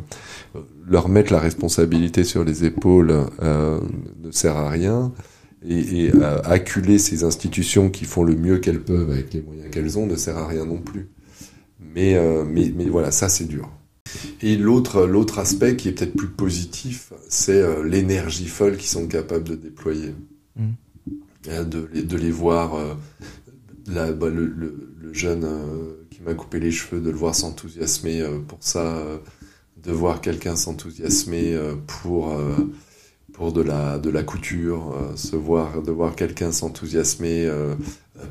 leur 0.87 1.09
mettre 1.09 1.33
la 1.33 1.41
responsabilité 1.41 2.25
sur 2.25 2.45
les 2.45 2.65
épaules 2.65 3.27
euh, 3.43 3.81
ne 4.23 4.31
sert 4.31 4.57
à 4.57 4.71
rien 4.71 5.13
et, 5.67 6.05
et 6.05 6.13
acculer 6.45 6.99
ces 6.99 7.25
institutions 7.25 7.91
qui 7.91 8.05
font 8.05 8.23
le 8.23 8.37
mieux 8.37 8.59
qu'elles 8.59 8.83
peuvent 8.83 9.11
avec 9.11 9.35
les 9.35 9.43
moyens 9.43 9.71
qu'elles 9.71 9.99
ont 9.99 10.07
ne 10.07 10.17
sert 10.17 10.39
à 10.39 10.47
rien 10.47 10.65
non 10.65 10.79
plus. 10.79 11.09
Mais, 11.81 12.17
mais, 12.47 12.73
mais 12.77 12.89
voilà, 12.89 13.11
ça 13.11 13.29
c'est 13.29 13.47
dur. 13.47 13.69
Et 14.43 14.57
l'autre, 14.57 15.07
l'autre 15.07 15.39
aspect 15.39 15.77
qui 15.77 15.89
est 15.89 15.93
peut-être 15.93 16.15
plus 16.15 16.29
positif, 16.29 17.13
c'est 17.29 17.61
euh, 17.61 17.83
l'énergie 17.83 18.47
folle 18.47 18.77
qu'ils 18.77 18.89
sont 18.89 19.07
capables 19.07 19.45
de 19.45 19.55
déployer. 19.57 20.15
Mm. 20.57 20.73
De, 21.45 21.89
de, 22.03 22.17
les 22.17 22.31
voir, 22.31 22.75
euh, 22.75 22.95
la, 23.87 24.13
bah, 24.13 24.29
le, 24.29 24.47
le, 24.47 24.93
le, 25.01 25.15
jeune 25.15 25.45
euh, 25.45 26.07
qui 26.11 26.21
m'a 26.21 26.35
coupé 26.35 26.61
les 26.61 26.71
cheveux, 26.71 27.01
de 27.01 27.09
le 27.09 27.17
voir 27.17 27.35
s'enthousiasmer 27.35 28.21
euh, 28.21 28.39
pour 28.41 28.59
ça, 28.61 29.03
de 29.83 29.93
voir 29.93 30.21
quelqu'un 30.21 30.57
s'enthousiasmer 30.57 31.57
pour, 31.87 32.37
pour 33.33 33.53
de 33.53 33.63
la, 33.63 33.99
de 33.99 34.11
la 34.11 34.25
couture, 34.25 34.95
se 35.15 35.37
voir, 35.37 35.81
de 35.83 35.93
voir 35.93 36.17
quelqu'un 36.17 36.53
s'enthousiasmer 36.53 37.51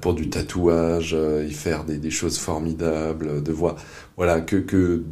pour 0.01 0.13
du 0.13 0.29
tatouage, 0.29 1.15
y 1.47 1.53
faire 1.53 1.85
des, 1.85 1.97
des 1.97 2.11
choses 2.11 2.37
formidables, 2.37 3.41
de 3.41 3.51
voir, 3.53 3.77
voilà, 4.17 4.41
que, 4.41 4.57
que 4.57 5.05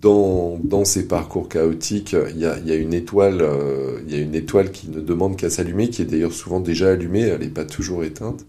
dans, 0.00 0.58
dans 0.62 0.84
ces 0.84 1.08
parcours 1.08 1.48
chaotiques, 1.48 2.14
il 2.30 2.38
y 2.38 2.46
a, 2.46 2.74
une 2.74 2.94
étoile, 2.94 3.40
euh, 3.40 4.00
y 4.06 4.14
a 4.14 4.18
une 4.18 4.34
étoile 4.34 4.70
qui 4.70 4.88
ne 4.88 5.00
demande 5.00 5.36
qu'à 5.36 5.50
s'allumer, 5.50 5.90
qui 5.90 6.02
est 6.02 6.06
d'ailleurs 6.06 6.32
souvent 6.32 6.60
déjà 6.60 6.90
allumée, 6.90 7.22
elle 7.22 7.40
n'est 7.40 7.48
pas 7.48 7.64
toujours 7.64 8.04
éteinte. 8.04 8.46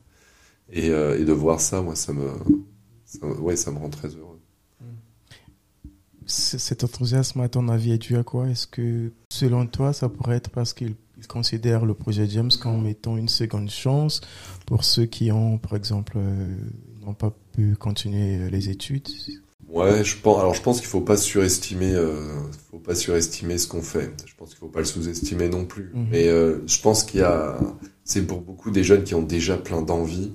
Et, 0.72 0.90
euh, 0.90 1.24
de 1.24 1.32
voir 1.32 1.60
ça, 1.60 1.82
moi, 1.82 1.96
ça 1.96 2.14
me, 2.14 2.30
ouais, 3.42 3.56
ça 3.56 3.72
me 3.72 3.80
rend 3.80 3.90
très 3.90 4.10
heureux. 4.10 4.40
Cet 6.28 6.84
enthousiasme, 6.84 7.42
à 7.42 7.50
ton 7.50 7.68
avis, 7.70 7.94
est 7.94 7.98
dû 7.98 8.16
à 8.16 8.24
quoi? 8.24 8.48
Est-ce 8.48 8.68
que, 8.68 9.12
selon 9.32 9.66
toi, 9.66 9.94
ça 9.94 10.10
pourrait 10.10 10.36
être 10.36 10.52
parce 10.52 10.74
qu'il 10.74 10.94
considère 11.28 11.88
le 11.88 11.96
projet 11.96 12.30
James 12.30 12.52
comme 12.62 12.86
étant 12.86 13.18
une 13.18 13.30
seconde 13.30 13.72
chance 13.72 14.22
pour 14.68 14.84
ceux 14.84 15.08
qui 15.08 15.32
ont, 15.32 15.58
par 15.58 15.76
exemple, 15.76 16.18
euh, 16.18 16.56
n'ont 17.04 17.16
pas 17.16 17.36
pu 17.54 17.76
continuer 17.76 18.48
les 18.52 18.70
études? 18.70 19.08
Ouais, 19.72 20.04
je 20.04 20.18
pense. 20.18 20.40
Alors, 20.40 20.54
je 20.54 20.62
pense 20.62 20.80
qu'il 20.80 20.90
faut 20.90 21.02
pas 21.02 21.18
surestimer. 21.18 21.94
Euh, 21.94 22.26
faut 22.72 22.80
pas 22.80 22.96
surestimer 22.96 23.58
ce 23.58 23.68
qu'on 23.68 23.82
fait. 23.82 24.12
Je 24.26 24.34
pense 24.36 24.50
qu'il 24.50 24.58
faut 24.58 24.68
pas 24.68 24.80
le 24.80 24.86
sous-estimer 24.86 25.48
non 25.50 25.66
plus. 25.66 25.92
Mhm. 25.94 26.08
Mais 26.12 26.28
euh, 26.28 26.60
je 26.68 26.82
pense 26.82 27.04
qu'il 27.04 27.20
y 27.20 27.24
a. 27.24 27.58
C'est 28.04 28.26
pour 28.26 28.42
beaucoup 28.42 28.72
des 28.72 28.84
jeunes 28.84 29.04
qui 29.04 29.14
ont 29.14 29.22
déjà 29.22 29.58
plein 29.58 29.82
d'envie, 29.84 30.32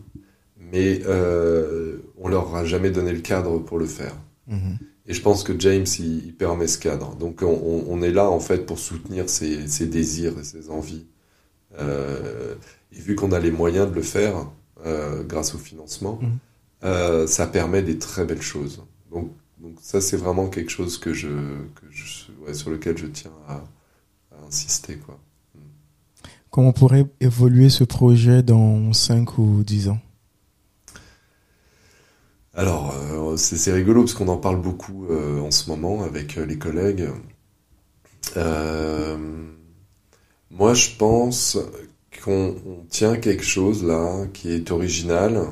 mais 0.58 1.02
euh, 1.06 1.98
on 2.18 2.28
leur 2.28 2.54
a 2.54 2.64
jamais 2.64 2.90
donné 2.90 3.12
le 3.12 3.20
cadre 3.20 3.58
pour 3.58 3.78
le 3.78 3.86
faire. 3.86 4.14
Mhm. 4.46 4.78
Et 5.06 5.12
je 5.12 5.20
pense 5.20 5.42
que 5.42 5.58
James, 5.58 5.84
il, 5.98 6.26
il 6.26 6.34
permet 6.34 6.68
ce 6.68 6.78
cadre. 6.78 7.16
Donc, 7.16 7.42
on, 7.42 8.02
est 8.02 8.12
là 8.12 8.30
en 8.30 8.40
fait 8.40 8.64
pour 8.64 8.78
soutenir 8.78 9.28
ses, 9.28 9.68
ses 9.68 9.86
désirs 9.86 10.38
et 10.38 10.44
ses 10.44 10.70
envies. 10.70 11.04
Euh, 11.78 12.54
et 12.92 13.00
vu 13.00 13.14
qu'on 13.14 13.32
a 13.32 13.40
les 13.40 13.50
moyens 13.50 13.90
de 13.90 13.94
le 13.94 14.02
faire 14.02 14.50
grâce 15.28 15.54
au 15.54 15.58
financement, 15.58 16.20
Mhm. 16.82 17.26
ça 17.26 17.46
permet 17.46 17.82
des 17.82 17.98
très 17.98 18.24
belles 18.24 18.42
choses. 18.42 18.82
Donc, 19.14 19.31
donc 19.59 19.77
ça, 19.81 20.00
c'est 20.00 20.16
vraiment 20.16 20.48
quelque 20.48 20.70
chose 20.70 20.98
que 20.98 21.14
je, 21.14 21.29
que 21.29 21.87
je 21.90 22.33
ouais, 22.44 22.53
sur 22.55 22.70
lequel 22.70 22.98
je 22.98 23.07
tiens 23.07 23.33
à, 23.48 23.55
à 24.33 24.46
insister, 24.46 24.96
quoi. 24.96 25.18
Comment 26.50 26.72
pourrait 26.72 27.07
évoluer 27.20 27.68
ce 27.68 27.83
projet 27.83 28.42
dans 28.44 28.92
5 28.92 29.38
ou 29.38 29.64
10 29.64 29.88
ans? 29.88 29.98
Alors, 32.55 32.94
euh, 32.94 33.37
c'est 33.37 33.72
rigolo 33.72 34.03
parce 34.03 34.14
qu'on 34.14 34.29
en 34.29 34.37
parle 34.37 34.61
beaucoup 34.61 35.07
euh, 35.11 35.40
en 35.40 35.50
ce 35.50 35.68
moment 35.68 36.05
avec 36.05 36.38
euh, 36.38 36.46
les 36.46 36.57
collègues. 36.57 37.09
Euh, 38.37 39.18
moi, 40.50 40.74
je 40.74 40.90
pense 40.96 41.59
qu'on 42.22 42.55
on 42.64 42.85
tient 42.88 43.16
quelque 43.16 43.42
chose 43.42 43.83
là 43.83 44.27
qui 44.33 44.53
est 44.53 44.70
original, 44.70 45.48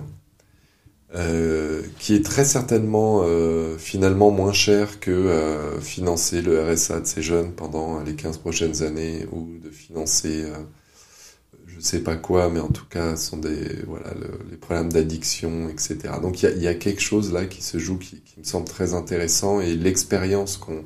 euh, 1.14 1.83
qui 1.98 2.14
est 2.14 2.25
très 2.25 2.44
certainement 2.44 3.22
euh, 3.25 3.77
finalement 3.79 4.31
moins 4.31 4.53
cher 4.53 4.98
que 5.01 5.11
euh, 5.11 5.81
financer 5.81 6.42
le 6.42 6.62
RSA 6.62 7.01
de 7.01 7.07
ces 7.07 7.22
jeunes 7.22 7.53
pendant 7.53 8.01
les 8.03 8.14
15 8.14 8.38
prochaines 8.38 8.83
années 8.83 9.27
ou 9.33 9.59
de 9.62 9.70
financer 9.70 10.44
euh, 10.44 10.57
je 11.66 11.81
sais 11.81 12.01
pas 12.01 12.16
quoi, 12.16 12.48
mais 12.51 12.61
en 12.61 12.68
tout 12.68 12.85
cas, 12.88 13.16
ce 13.16 13.31
sont 13.31 13.37
des 13.38 13.83
voilà 13.87 14.12
le- 14.14 14.38
les 14.51 14.57
problèmes 14.57 14.92
d'addiction, 14.92 15.68
etc. 15.68 16.14
Donc 16.20 16.42
il 16.42 16.46
y 16.51 16.53
a, 16.53 16.57
y 16.57 16.68
a 16.68 16.75
quelque 16.75 17.01
chose 17.03 17.33
là 17.33 17.46
qui 17.46 17.62
se 17.62 17.79
joue, 17.79 17.98
qui, 17.98 18.20
qui 18.22 18.38
me 18.40 18.44
semble 18.44 18.66
très 18.68 18.94
intéressant, 18.94 19.61
et 19.61 19.75
l'expérience 19.77 20.57
qu'on 20.57 20.85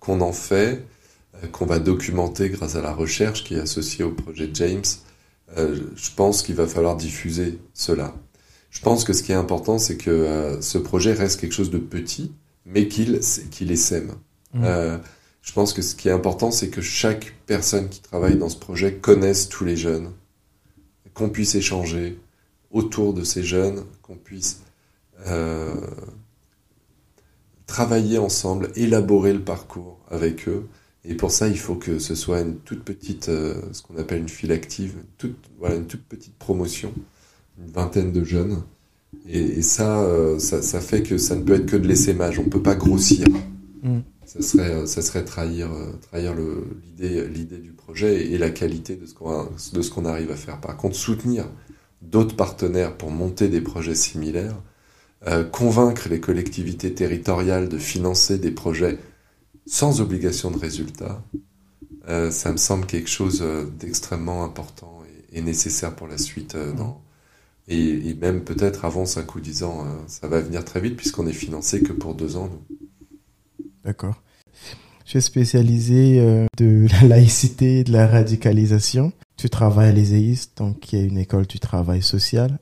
qu'on 0.00 0.20
en 0.22 0.32
fait, 0.32 0.84
euh, 1.44 1.48
qu'on 1.52 1.66
va 1.66 1.78
documenter 1.80 2.50
grâce 2.50 2.76
à 2.76 2.82
la 2.82 2.92
recherche 2.94 3.44
qui 3.44 3.54
est 3.56 3.60
associée 3.60 4.04
au 4.04 4.12
projet 4.12 4.50
James, 4.54 4.84
je 5.56 6.10
pense 6.16 6.42
qu'il 6.42 6.54
va 6.54 6.66
falloir 6.66 6.96
diffuser 6.96 7.58
cela. 7.74 8.14
Je 8.78 8.84
pense 8.84 9.02
que 9.02 9.12
ce 9.12 9.24
qui 9.24 9.32
est 9.32 9.34
important, 9.34 9.80
c'est 9.80 9.96
que 9.96 10.08
euh, 10.08 10.60
ce 10.60 10.78
projet 10.78 11.12
reste 11.12 11.40
quelque 11.40 11.52
chose 11.52 11.72
de 11.72 11.78
petit, 11.78 12.32
mais 12.64 12.86
qu'il 12.86 13.18
qu'il 13.50 13.72
essaime. 13.72 14.12
Mhm. 14.54 14.62
Euh, 14.62 14.98
je 15.42 15.52
pense 15.52 15.72
que 15.72 15.82
ce 15.82 15.96
qui 15.96 16.06
est 16.06 16.12
important, 16.12 16.52
c'est 16.52 16.68
que 16.68 16.80
chaque 16.80 17.34
personne 17.46 17.88
qui 17.88 18.00
travaille 18.00 18.36
dans 18.36 18.48
ce 18.48 18.56
projet 18.56 18.94
connaisse 18.94 19.48
tous 19.48 19.64
les 19.64 19.76
jeunes, 19.76 20.12
qu'on 21.12 21.28
puisse 21.28 21.56
échanger 21.56 22.20
autour 22.70 23.14
de 23.14 23.24
ces 23.24 23.42
jeunes, 23.42 23.82
qu'on 24.00 24.14
puisse 24.14 24.60
euh, 25.26 25.74
travailler 27.66 28.18
ensemble, 28.18 28.70
élaborer 28.76 29.32
le 29.32 29.42
parcours 29.42 29.98
avec 30.08 30.46
eux. 30.46 30.68
Et 31.04 31.16
pour 31.16 31.32
ça, 31.32 31.48
il 31.48 31.58
faut 31.58 31.74
que 31.74 31.98
ce 31.98 32.14
soit 32.14 32.42
une 32.42 32.58
toute 32.58 32.84
petite, 32.84 33.24
ce 33.24 33.82
qu'on 33.82 33.96
appelle 33.96 34.20
une 34.20 34.28
file 34.28 34.52
active, 34.52 34.94
toute, 35.16 35.50
voilà, 35.58 35.74
une 35.74 35.88
toute 35.88 36.04
petite 36.04 36.36
promotion, 36.36 36.94
une 37.58 37.72
vingtaine 37.72 38.12
de 38.12 38.24
jeunes. 38.24 38.62
Et, 39.28 39.38
et 39.38 39.62
ça, 39.62 40.00
euh, 40.00 40.38
ça, 40.38 40.62
ça 40.62 40.80
fait 40.80 41.02
que 41.02 41.18
ça 41.18 41.34
ne 41.34 41.42
peut 41.42 41.54
être 41.54 41.66
que 41.66 41.76
de 41.76 41.86
l'essaimage. 41.86 42.38
On 42.38 42.44
ne 42.44 42.50
peut 42.50 42.62
pas 42.62 42.74
grossir 42.74 43.26
Mm. 43.82 43.98
ça 44.24 44.42
serait 44.42 44.86
ça 44.86 45.02
serait 45.02 45.24
trahir 45.24 45.72
euh, 45.72 45.92
trahir 46.10 46.34
l'idée 46.98 47.58
du 47.58 47.72
projet 47.72 48.26
et, 48.26 48.38
la 48.38 48.50
qualité 48.50 48.96
de 48.96 49.06
ce 49.06 49.14
qu'on 49.14 49.48
qu'on 49.94 50.04
arrive 50.04 50.30
à 50.30 50.36
faire 50.36 50.60
par 50.60 50.76
contre 50.76 50.96
soutenir 50.96 51.48
d'autres 52.02 52.34
partenaires 52.34 52.96
pour 52.96 53.10
monter 53.10 53.48
des 53.48 53.60
projets 53.60 53.94
similaires 53.94 54.56
euh, 55.26 55.44
convaincre 55.44 56.08
les 56.08 56.20
collectivités 56.20 56.92
territoriales 56.92 57.68
de 57.68 57.78
financer 57.78 58.38
des 58.38 58.50
projets 58.50 58.98
sans 59.66 60.00
obligation 60.00 60.50
de 60.50 60.58
résultat 60.58 61.22
euh, 62.08 62.30
ça 62.30 62.50
me 62.50 62.56
semble 62.56 62.86
quelque 62.86 63.10
chose 63.10 63.40
euh, 63.42 63.64
d'extrêmement 63.78 64.44
important 64.44 65.02
et, 65.32 65.38
et 65.38 65.42
nécessaire 65.42 65.94
pour 65.94 66.08
la 66.08 66.18
suite 66.18 66.56
euh, 66.56 66.72
dans 66.72 67.00
et, 67.68 68.08
et 68.08 68.14
même 68.14 68.42
peut-être 68.42 68.84
avant 68.84 69.06
5 69.06 69.34
ou 69.34 69.40
10 69.40 69.62
ans, 69.62 69.84
euh, 69.84 69.90
ça 70.06 70.28
va 70.28 70.40
venir 70.40 70.64
très 70.64 70.80
vite 70.80 70.96
puisqu'on 70.96 71.26
est 71.26 71.32
financé 71.32 71.82
que 71.82 71.92
pour 71.92 72.14
deux 72.14 72.36
ans. 72.36 72.48
nous. 72.50 73.66
D'accord. 73.84 74.20
Je 75.04 75.12
suis 75.12 75.22
spécialisé 75.22 76.20
euh, 76.20 76.46
de 76.58 76.86
la 77.00 77.08
laïcité 77.08 77.80
et 77.80 77.84
de 77.84 77.92
la 77.92 78.06
radicalisation. 78.06 79.12
Tu 79.36 79.48
travailles 79.48 79.88
à 79.88 79.92
l'Éséiste, 79.92 80.58
donc 80.58 80.92
il 80.92 80.98
y 80.98 81.02
a 81.02 81.04
une 81.04 81.18
école 81.18 81.46
du 81.46 81.60
travail 81.60 82.02
social. 82.02 82.58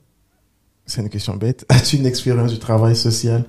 C'est 0.85 1.01
une 1.01 1.09
question 1.09 1.35
bête. 1.35 1.65
As-tu 1.69 1.97
une 1.97 2.05
expérience 2.05 2.53
du 2.53 2.59
travail 2.59 2.95
social? 2.95 3.45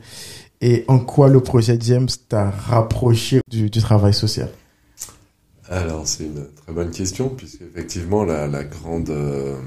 Et 0.60 0.84
en 0.88 0.98
quoi 0.98 1.28
le 1.28 1.40
projet 1.40 1.78
James 1.80 2.08
t'a 2.28 2.50
rapproché 2.50 3.40
du, 3.48 3.70
du 3.70 3.80
travail 3.80 4.12
social? 4.12 4.50
Alors, 5.70 6.06
c'est 6.06 6.24
une 6.24 6.46
très 6.56 6.72
bonne 6.72 6.90
question, 6.90 7.28
puisque 7.28 7.60
effectivement, 7.62 8.24
la, 8.24 8.48
la 8.48 8.64
grande, 8.64 9.10
euh, 9.10 9.60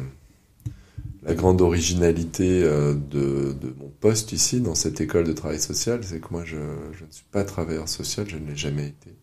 la 1.24 1.36
grande 1.36 1.62
originalité 1.62 2.64
euh, 2.64 2.94
de, 2.94 3.56
mon 3.80 3.90
poste 4.00 4.32
ici, 4.32 4.62
dans 4.62 4.76
cette 4.76 5.02
école 5.02 5.26
de 5.26 5.34
travail 5.34 5.60
social, 5.60 6.04
c'est 6.04 6.20
que 6.20 6.28
moi, 6.32 6.44
je, 6.46 6.58
ne 6.58 7.12
suis 7.12 7.26
pas 7.32 7.44
travailleur 7.44 7.88
social, 7.88 8.28
je 8.28 8.38
ne 8.38 8.48
l'ai 8.48 8.56
jamais 8.56 8.88
été. 8.88 9.16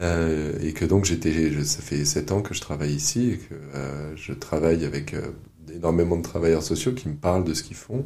Euh, 0.00 0.58
et 0.60 0.72
que 0.72 0.84
donc, 0.84 1.04
j'étais, 1.04 1.52
ça 1.64 1.82
fait 1.82 2.04
sept 2.04 2.32
ans 2.32 2.42
que 2.42 2.54
je 2.54 2.60
travaille 2.60 2.92
ici, 2.92 3.30
et 3.30 3.38
que 3.38 3.54
euh, 3.74 4.16
je 4.16 4.32
travaille 4.32 4.84
avec 4.84 5.14
euh, 5.14 5.30
énormément 5.72 6.16
de 6.16 6.22
travailleurs 6.22 6.62
sociaux 6.62 6.92
qui 6.92 7.08
me 7.08 7.16
parlent 7.16 7.44
de 7.44 7.54
ce 7.54 7.62
qu'ils 7.62 7.76
font, 7.76 8.04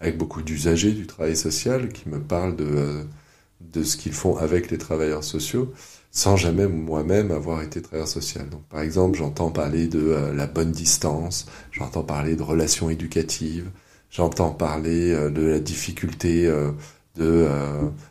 avec 0.00 0.18
beaucoup 0.18 0.42
d'usagers 0.42 0.92
du 0.92 1.06
travail 1.06 1.36
social 1.36 1.88
qui 1.88 2.08
me 2.10 2.20
parlent 2.20 2.56
de 2.56 3.82
ce 3.82 3.96
qu'ils 3.96 4.12
font 4.12 4.36
avec 4.36 4.70
les 4.70 4.76
travailleurs 4.76 5.24
sociaux 5.24 5.72
sans 6.16 6.36
jamais 6.36 6.68
moi-même 6.68 7.32
avoir 7.32 7.60
été 7.62 7.82
travailleur 7.82 8.06
social. 8.08 8.48
Donc, 8.48 8.62
par 8.68 8.80
exemple, 8.80 9.18
j'entends 9.18 9.50
parler 9.50 9.88
de 9.88 9.98
euh, 9.98 10.32
la 10.32 10.46
bonne 10.46 10.70
distance, 10.70 11.46
j'entends 11.72 12.04
parler 12.04 12.36
de 12.36 12.42
relations 12.42 12.88
éducatives, 12.88 13.68
j'entends 14.10 14.52
parler 14.52 15.10
euh, 15.10 15.28
de 15.28 15.42
la 15.42 15.58
difficulté 15.58 16.46
euh, 16.46 16.70
de 17.16 17.46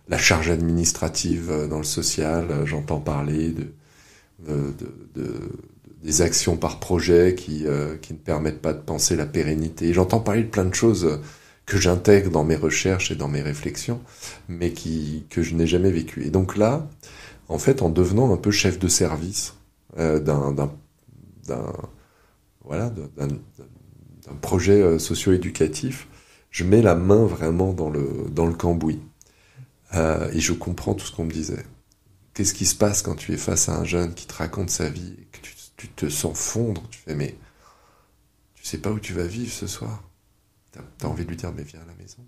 la 0.08 0.18
charge 0.18 0.50
administrative 0.50 1.68
dans 1.70 1.80
le 1.80 1.84
social, 1.84 2.48
j'entends 2.66 3.02
parler 3.02 3.50
de, 3.50 3.68
de, 4.48 4.74
de- 4.80 5.22
de- 5.22 5.52
des 6.02 6.22
actions 6.22 6.56
par 6.56 6.80
projet 6.80 7.36
qui, 7.36 7.66
qui 8.02 8.14
ne 8.14 8.18
permettent 8.18 8.62
pas 8.62 8.72
de 8.74 8.80
penser 8.80 9.18
la 9.18 9.26
pérennité. 9.26 9.94
J'entends 9.94 10.22
parler 10.22 10.44
de 10.44 10.48
plein 10.48 10.64
de 10.64 10.74
choses 10.74 11.20
que 11.66 11.78
j'intègre 11.78 12.32
dans 12.32 12.46
mes 12.46 12.56
recherches 12.56 13.12
et 13.12 13.16
dans 13.16 13.28
mes 13.28 13.42
réflexions, 13.42 14.00
mais 14.48 14.72
qui, 14.72 15.26
que 15.30 15.42
je 15.42 15.54
n'ai 15.56 15.68
jamais 15.68 15.92
vécues. 15.92 16.24
Et 16.26 16.30
donc 16.30 16.56
là, 16.56 16.88
en 17.54 17.60
fait, 17.60 17.84
en 17.84 17.90
devenant 17.90 18.34
un 18.34 18.38
peu 18.38 18.50
chef 18.50 18.80
de 18.80 18.88
service 18.88 19.54
euh, 20.00 20.20
d'un, 20.20 20.72
voilà, 22.64 22.92
projet 24.42 24.82
euh, 24.82 24.98
socio-éducatif, 24.98 26.08
je 26.50 26.64
mets 26.64 26.82
la 26.82 26.96
main 26.96 27.26
vraiment 27.26 27.72
dans 27.72 27.92
le, 27.92 28.26
dans 28.32 28.48
le 28.48 28.56
cambouis. 28.56 29.02
Euh, 29.94 30.32
et 30.34 30.40
je 30.40 30.54
comprends 30.54 30.96
tout 30.96 31.06
ce 31.06 31.16
qu'on 31.16 31.26
me 31.26 31.32
disait. 31.32 31.64
Qu'est-ce 32.34 32.56
qui 32.56 32.66
se 32.66 32.74
passe 32.74 33.04
quand 33.04 33.14
tu 33.14 33.34
es 33.34 33.38
face 33.38 33.70
à 33.70 33.78
un 33.78 33.84
jeune 33.84 34.16
qui 34.16 34.26
te 34.26 34.34
raconte 34.34 34.72
sa 34.72 34.90
vie 34.90 35.16
et 35.20 35.26
que 35.32 35.40
tu, 35.42 35.54
tu 35.78 35.88
te 35.90 36.10
sens 36.10 36.36
fondre 36.36 36.82
Tu 36.90 37.02
fais, 37.02 37.14
mais 37.14 37.36
tu 38.56 38.64
sais 38.64 38.80
pas 38.80 38.90
où 38.90 39.00
tu 39.00 39.14
vas 39.14 39.28
vivre 39.28 39.54
ce 39.54 39.68
soir? 39.68 40.02
T'as, 40.72 40.82
t'as 40.98 41.08
envie 41.08 41.24
de 41.24 41.30
lui 41.30 41.38
dire, 41.38 41.52
mais 41.56 41.62
viens 41.62 41.82
à 41.82 41.86
la 41.86 41.94
maison. 42.02 42.26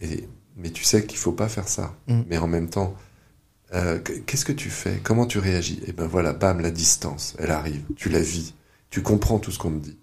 Mais, 0.00 0.26
mais 0.56 0.70
tu 0.70 0.84
sais 0.84 1.04
qu'il 1.04 1.18
faut 1.18 1.32
pas 1.32 1.50
faire 1.50 1.68
ça. 1.68 1.94
Mm. 2.06 2.22
Mais 2.28 2.38
en 2.38 2.46
même 2.46 2.70
temps, 2.70 2.96
euh, 3.72 3.98
qu- 3.98 4.22
qu'est-ce 4.22 4.44
que 4.44 4.52
tu 4.52 4.70
fais? 4.70 5.00
Comment 5.02 5.26
tu 5.26 5.38
réagis? 5.38 5.80
Et 5.86 5.92
ben 5.92 6.06
voilà, 6.06 6.32
bam, 6.32 6.60
la 6.60 6.70
distance, 6.70 7.34
elle 7.38 7.50
arrive. 7.50 7.82
Tu 7.96 8.08
la 8.08 8.20
vis. 8.20 8.54
Tu 8.90 9.02
comprends 9.02 9.38
tout 9.38 9.50
ce 9.50 9.58
qu'on 9.58 9.70
te 9.70 9.84
dit. 9.84 9.96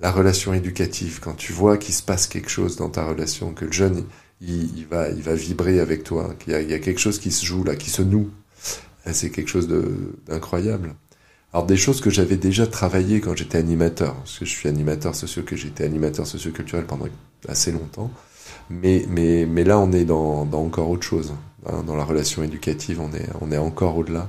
La 0.00 0.10
relation 0.10 0.52
éducative, 0.54 1.20
quand 1.20 1.34
tu 1.34 1.52
vois 1.52 1.78
qu'il 1.78 1.94
se 1.94 2.02
passe 2.02 2.26
quelque 2.26 2.50
chose 2.50 2.76
dans 2.76 2.88
ta 2.90 3.06
relation, 3.06 3.52
que 3.54 3.64
le 3.64 3.72
jeune, 3.72 4.04
il, 4.40 4.86
va, 4.90 5.08
il 5.10 5.22
va 5.22 5.34
vibrer 5.34 5.78
avec 5.80 6.02
toi, 6.04 6.34
qu'il 6.38 6.52
y 6.52 6.74
a, 6.74 6.78
quelque 6.80 6.98
chose 7.00 7.18
qui 7.18 7.30
se 7.30 7.44
joue 7.46 7.62
là, 7.64 7.76
qui 7.76 7.90
se 7.90 8.02
noue. 8.02 8.30
Euh, 9.06 9.10
C'est 9.12 9.30
quelque 9.30 9.48
chose 9.48 9.68
d'incroyable. 10.26 10.94
Alors 11.52 11.66
des 11.66 11.76
choses 11.76 12.00
que 12.00 12.10
j'avais 12.10 12.36
déjà 12.36 12.66
travaillé 12.66 13.20
quand 13.20 13.36
j'étais 13.36 13.58
animateur, 13.58 14.14
parce 14.16 14.40
que 14.40 14.44
je 14.44 14.50
suis 14.50 14.68
animateur 14.68 15.14
socio, 15.14 15.42
que 15.44 15.54
j'étais 15.54 15.84
animateur 15.84 16.26
socioculturel 16.26 16.84
pendant 16.84 17.06
assez 17.48 17.70
longtemps. 17.70 18.10
Mais, 18.70 19.04
mais, 19.08 19.46
mais 19.46 19.62
là, 19.62 19.78
on 19.78 19.92
est 19.92 20.04
dans 20.04 20.50
encore 20.52 20.90
autre 20.90 21.06
chose. 21.06 21.32
Hein. 21.66 21.82
Dans 21.86 21.96
la 21.96 22.04
relation 22.04 22.42
éducative, 22.42 23.00
on 23.00 23.12
est, 23.12 23.28
on 23.40 23.50
est 23.52 23.58
encore 23.58 23.96
au-delà. 23.96 24.28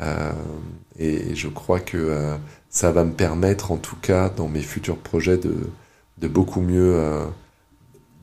Euh, 0.00 0.32
et 0.98 1.34
je 1.34 1.48
crois 1.48 1.80
que 1.80 1.96
euh, 1.98 2.36
ça 2.68 2.90
va 2.90 3.04
me 3.04 3.12
permettre, 3.12 3.70
en 3.72 3.76
tout 3.76 3.96
cas, 3.96 4.30
dans 4.30 4.48
mes 4.48 4.62
futurs 4.62 4.96
projets, 4.96 5.36
de, 5.36 5.54
de 6.18 6.28
beaucoup 6.28 6.60
mieux, 6.60 6.94
euh, 6.94 7.26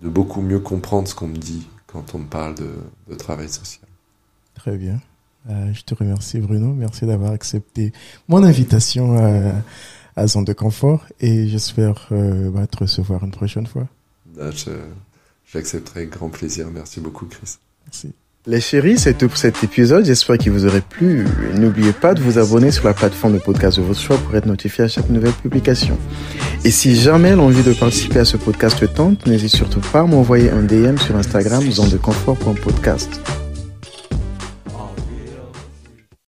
de 0.01 0.09
beaucoup 0.09 0.41
mieux 0.41 0.59
comprendre 0.59 1.07
ce 1.07 1.15
qu'on 1.15 1.27
me 1.27 1.37
dit 1.37 1.67
quand 1.85 2.15
on 2.15 2.19
me 2.19 2.27
parle 2.27 2.55
de, 2.55 2.69
de 3.09 3.15
travail 3.15 3.49
social. 3.49 3.87
Très 4.55 4.77
bien. 4.77 4.99
Je 5.49 5.81
te 5.83 5.93
remercie 5.93 6.41
Bruno, 6.41 6.73
merci 6.73 7.05
d'avoir 7.05 7.31
accepté 7.31 7.93
mon 8.27 8.43
invitation 8.43 9.17
à, 9.17 9.53
à 10.17 10.27
Zone 10.27 10.43
de 10.43 10.51
Confort 10.51 11.05
et 11.21 11.47
j'espère 11.47 12.09
bah, 12.11 12.67
te 12.67 12.79
recevoir 12.79 13.23
une 13.23 13.31
prochaine 13.31 13.65
fois. 13.65 13.87
J'accepterai 15.45 16.01
avec 16.01 16.09
grand 16.09 16.27
plaisir. 16.27 16.67
Merci 16.69 16.99
beaucoup 16.99 17.27
Chris. 17.27 17.59
Merci. 17.85 18.13
Les 18.49 18.61
chéris, 18.61 18.97
c'est 18.97 19.17
tout 19.17 19.27
pour 19.27 19.37
cet 19.37 19.61
épisode. 19.61 20.05
J'espère 20.05 20.37
qu'il 20.37 20.53
vous 20.53 20.65
aurait 20.65 20.79
plu. 20.79 21.25
N'oubliez 21.55 21.91
pas 21.91 22.13
de 22.13 22.21
vous 22.21 22.39
abonner 22.39 22.71
sur 22.71 22.85
la 22.85 22.93
plateforme 22.93 23.33
de 23.33 23.39
podcast 23.39 23.77
de 23.77 23.83
votre 23.83 23.99
choix 23.99 24.15
pour 24.15 24.33
être 24.37 24.45
notifié 24.45 24.85
à 24.85 24.87
chaque 24.87 25.09
nouvelle 25.09 25.33
publication. 25.33 25.97
Et 26.63 26.71
si 26.71 26.95
jamais 26.95 27.35
l'envie 27.35 27.61
de 27.61 27.73
participer 27.73 28.19
à 28.19 28.25
ce 28.25 28.37
podcast 28.37 28.81
tente, 28.93 29.27
n'hésitez 29.27 29.57
surtout 29.57 29.81
pas 29.81 29.99
à 29.99 30.03
m'envoyer 30.03 30.49
un 30.49 30.63
DM 30.63 30.95
sur 30.95 31.17
Instagram, 31.17 31.69
zone 31.69 31.89
de 31.89 31.97
confort.podcast. 31.97 33.19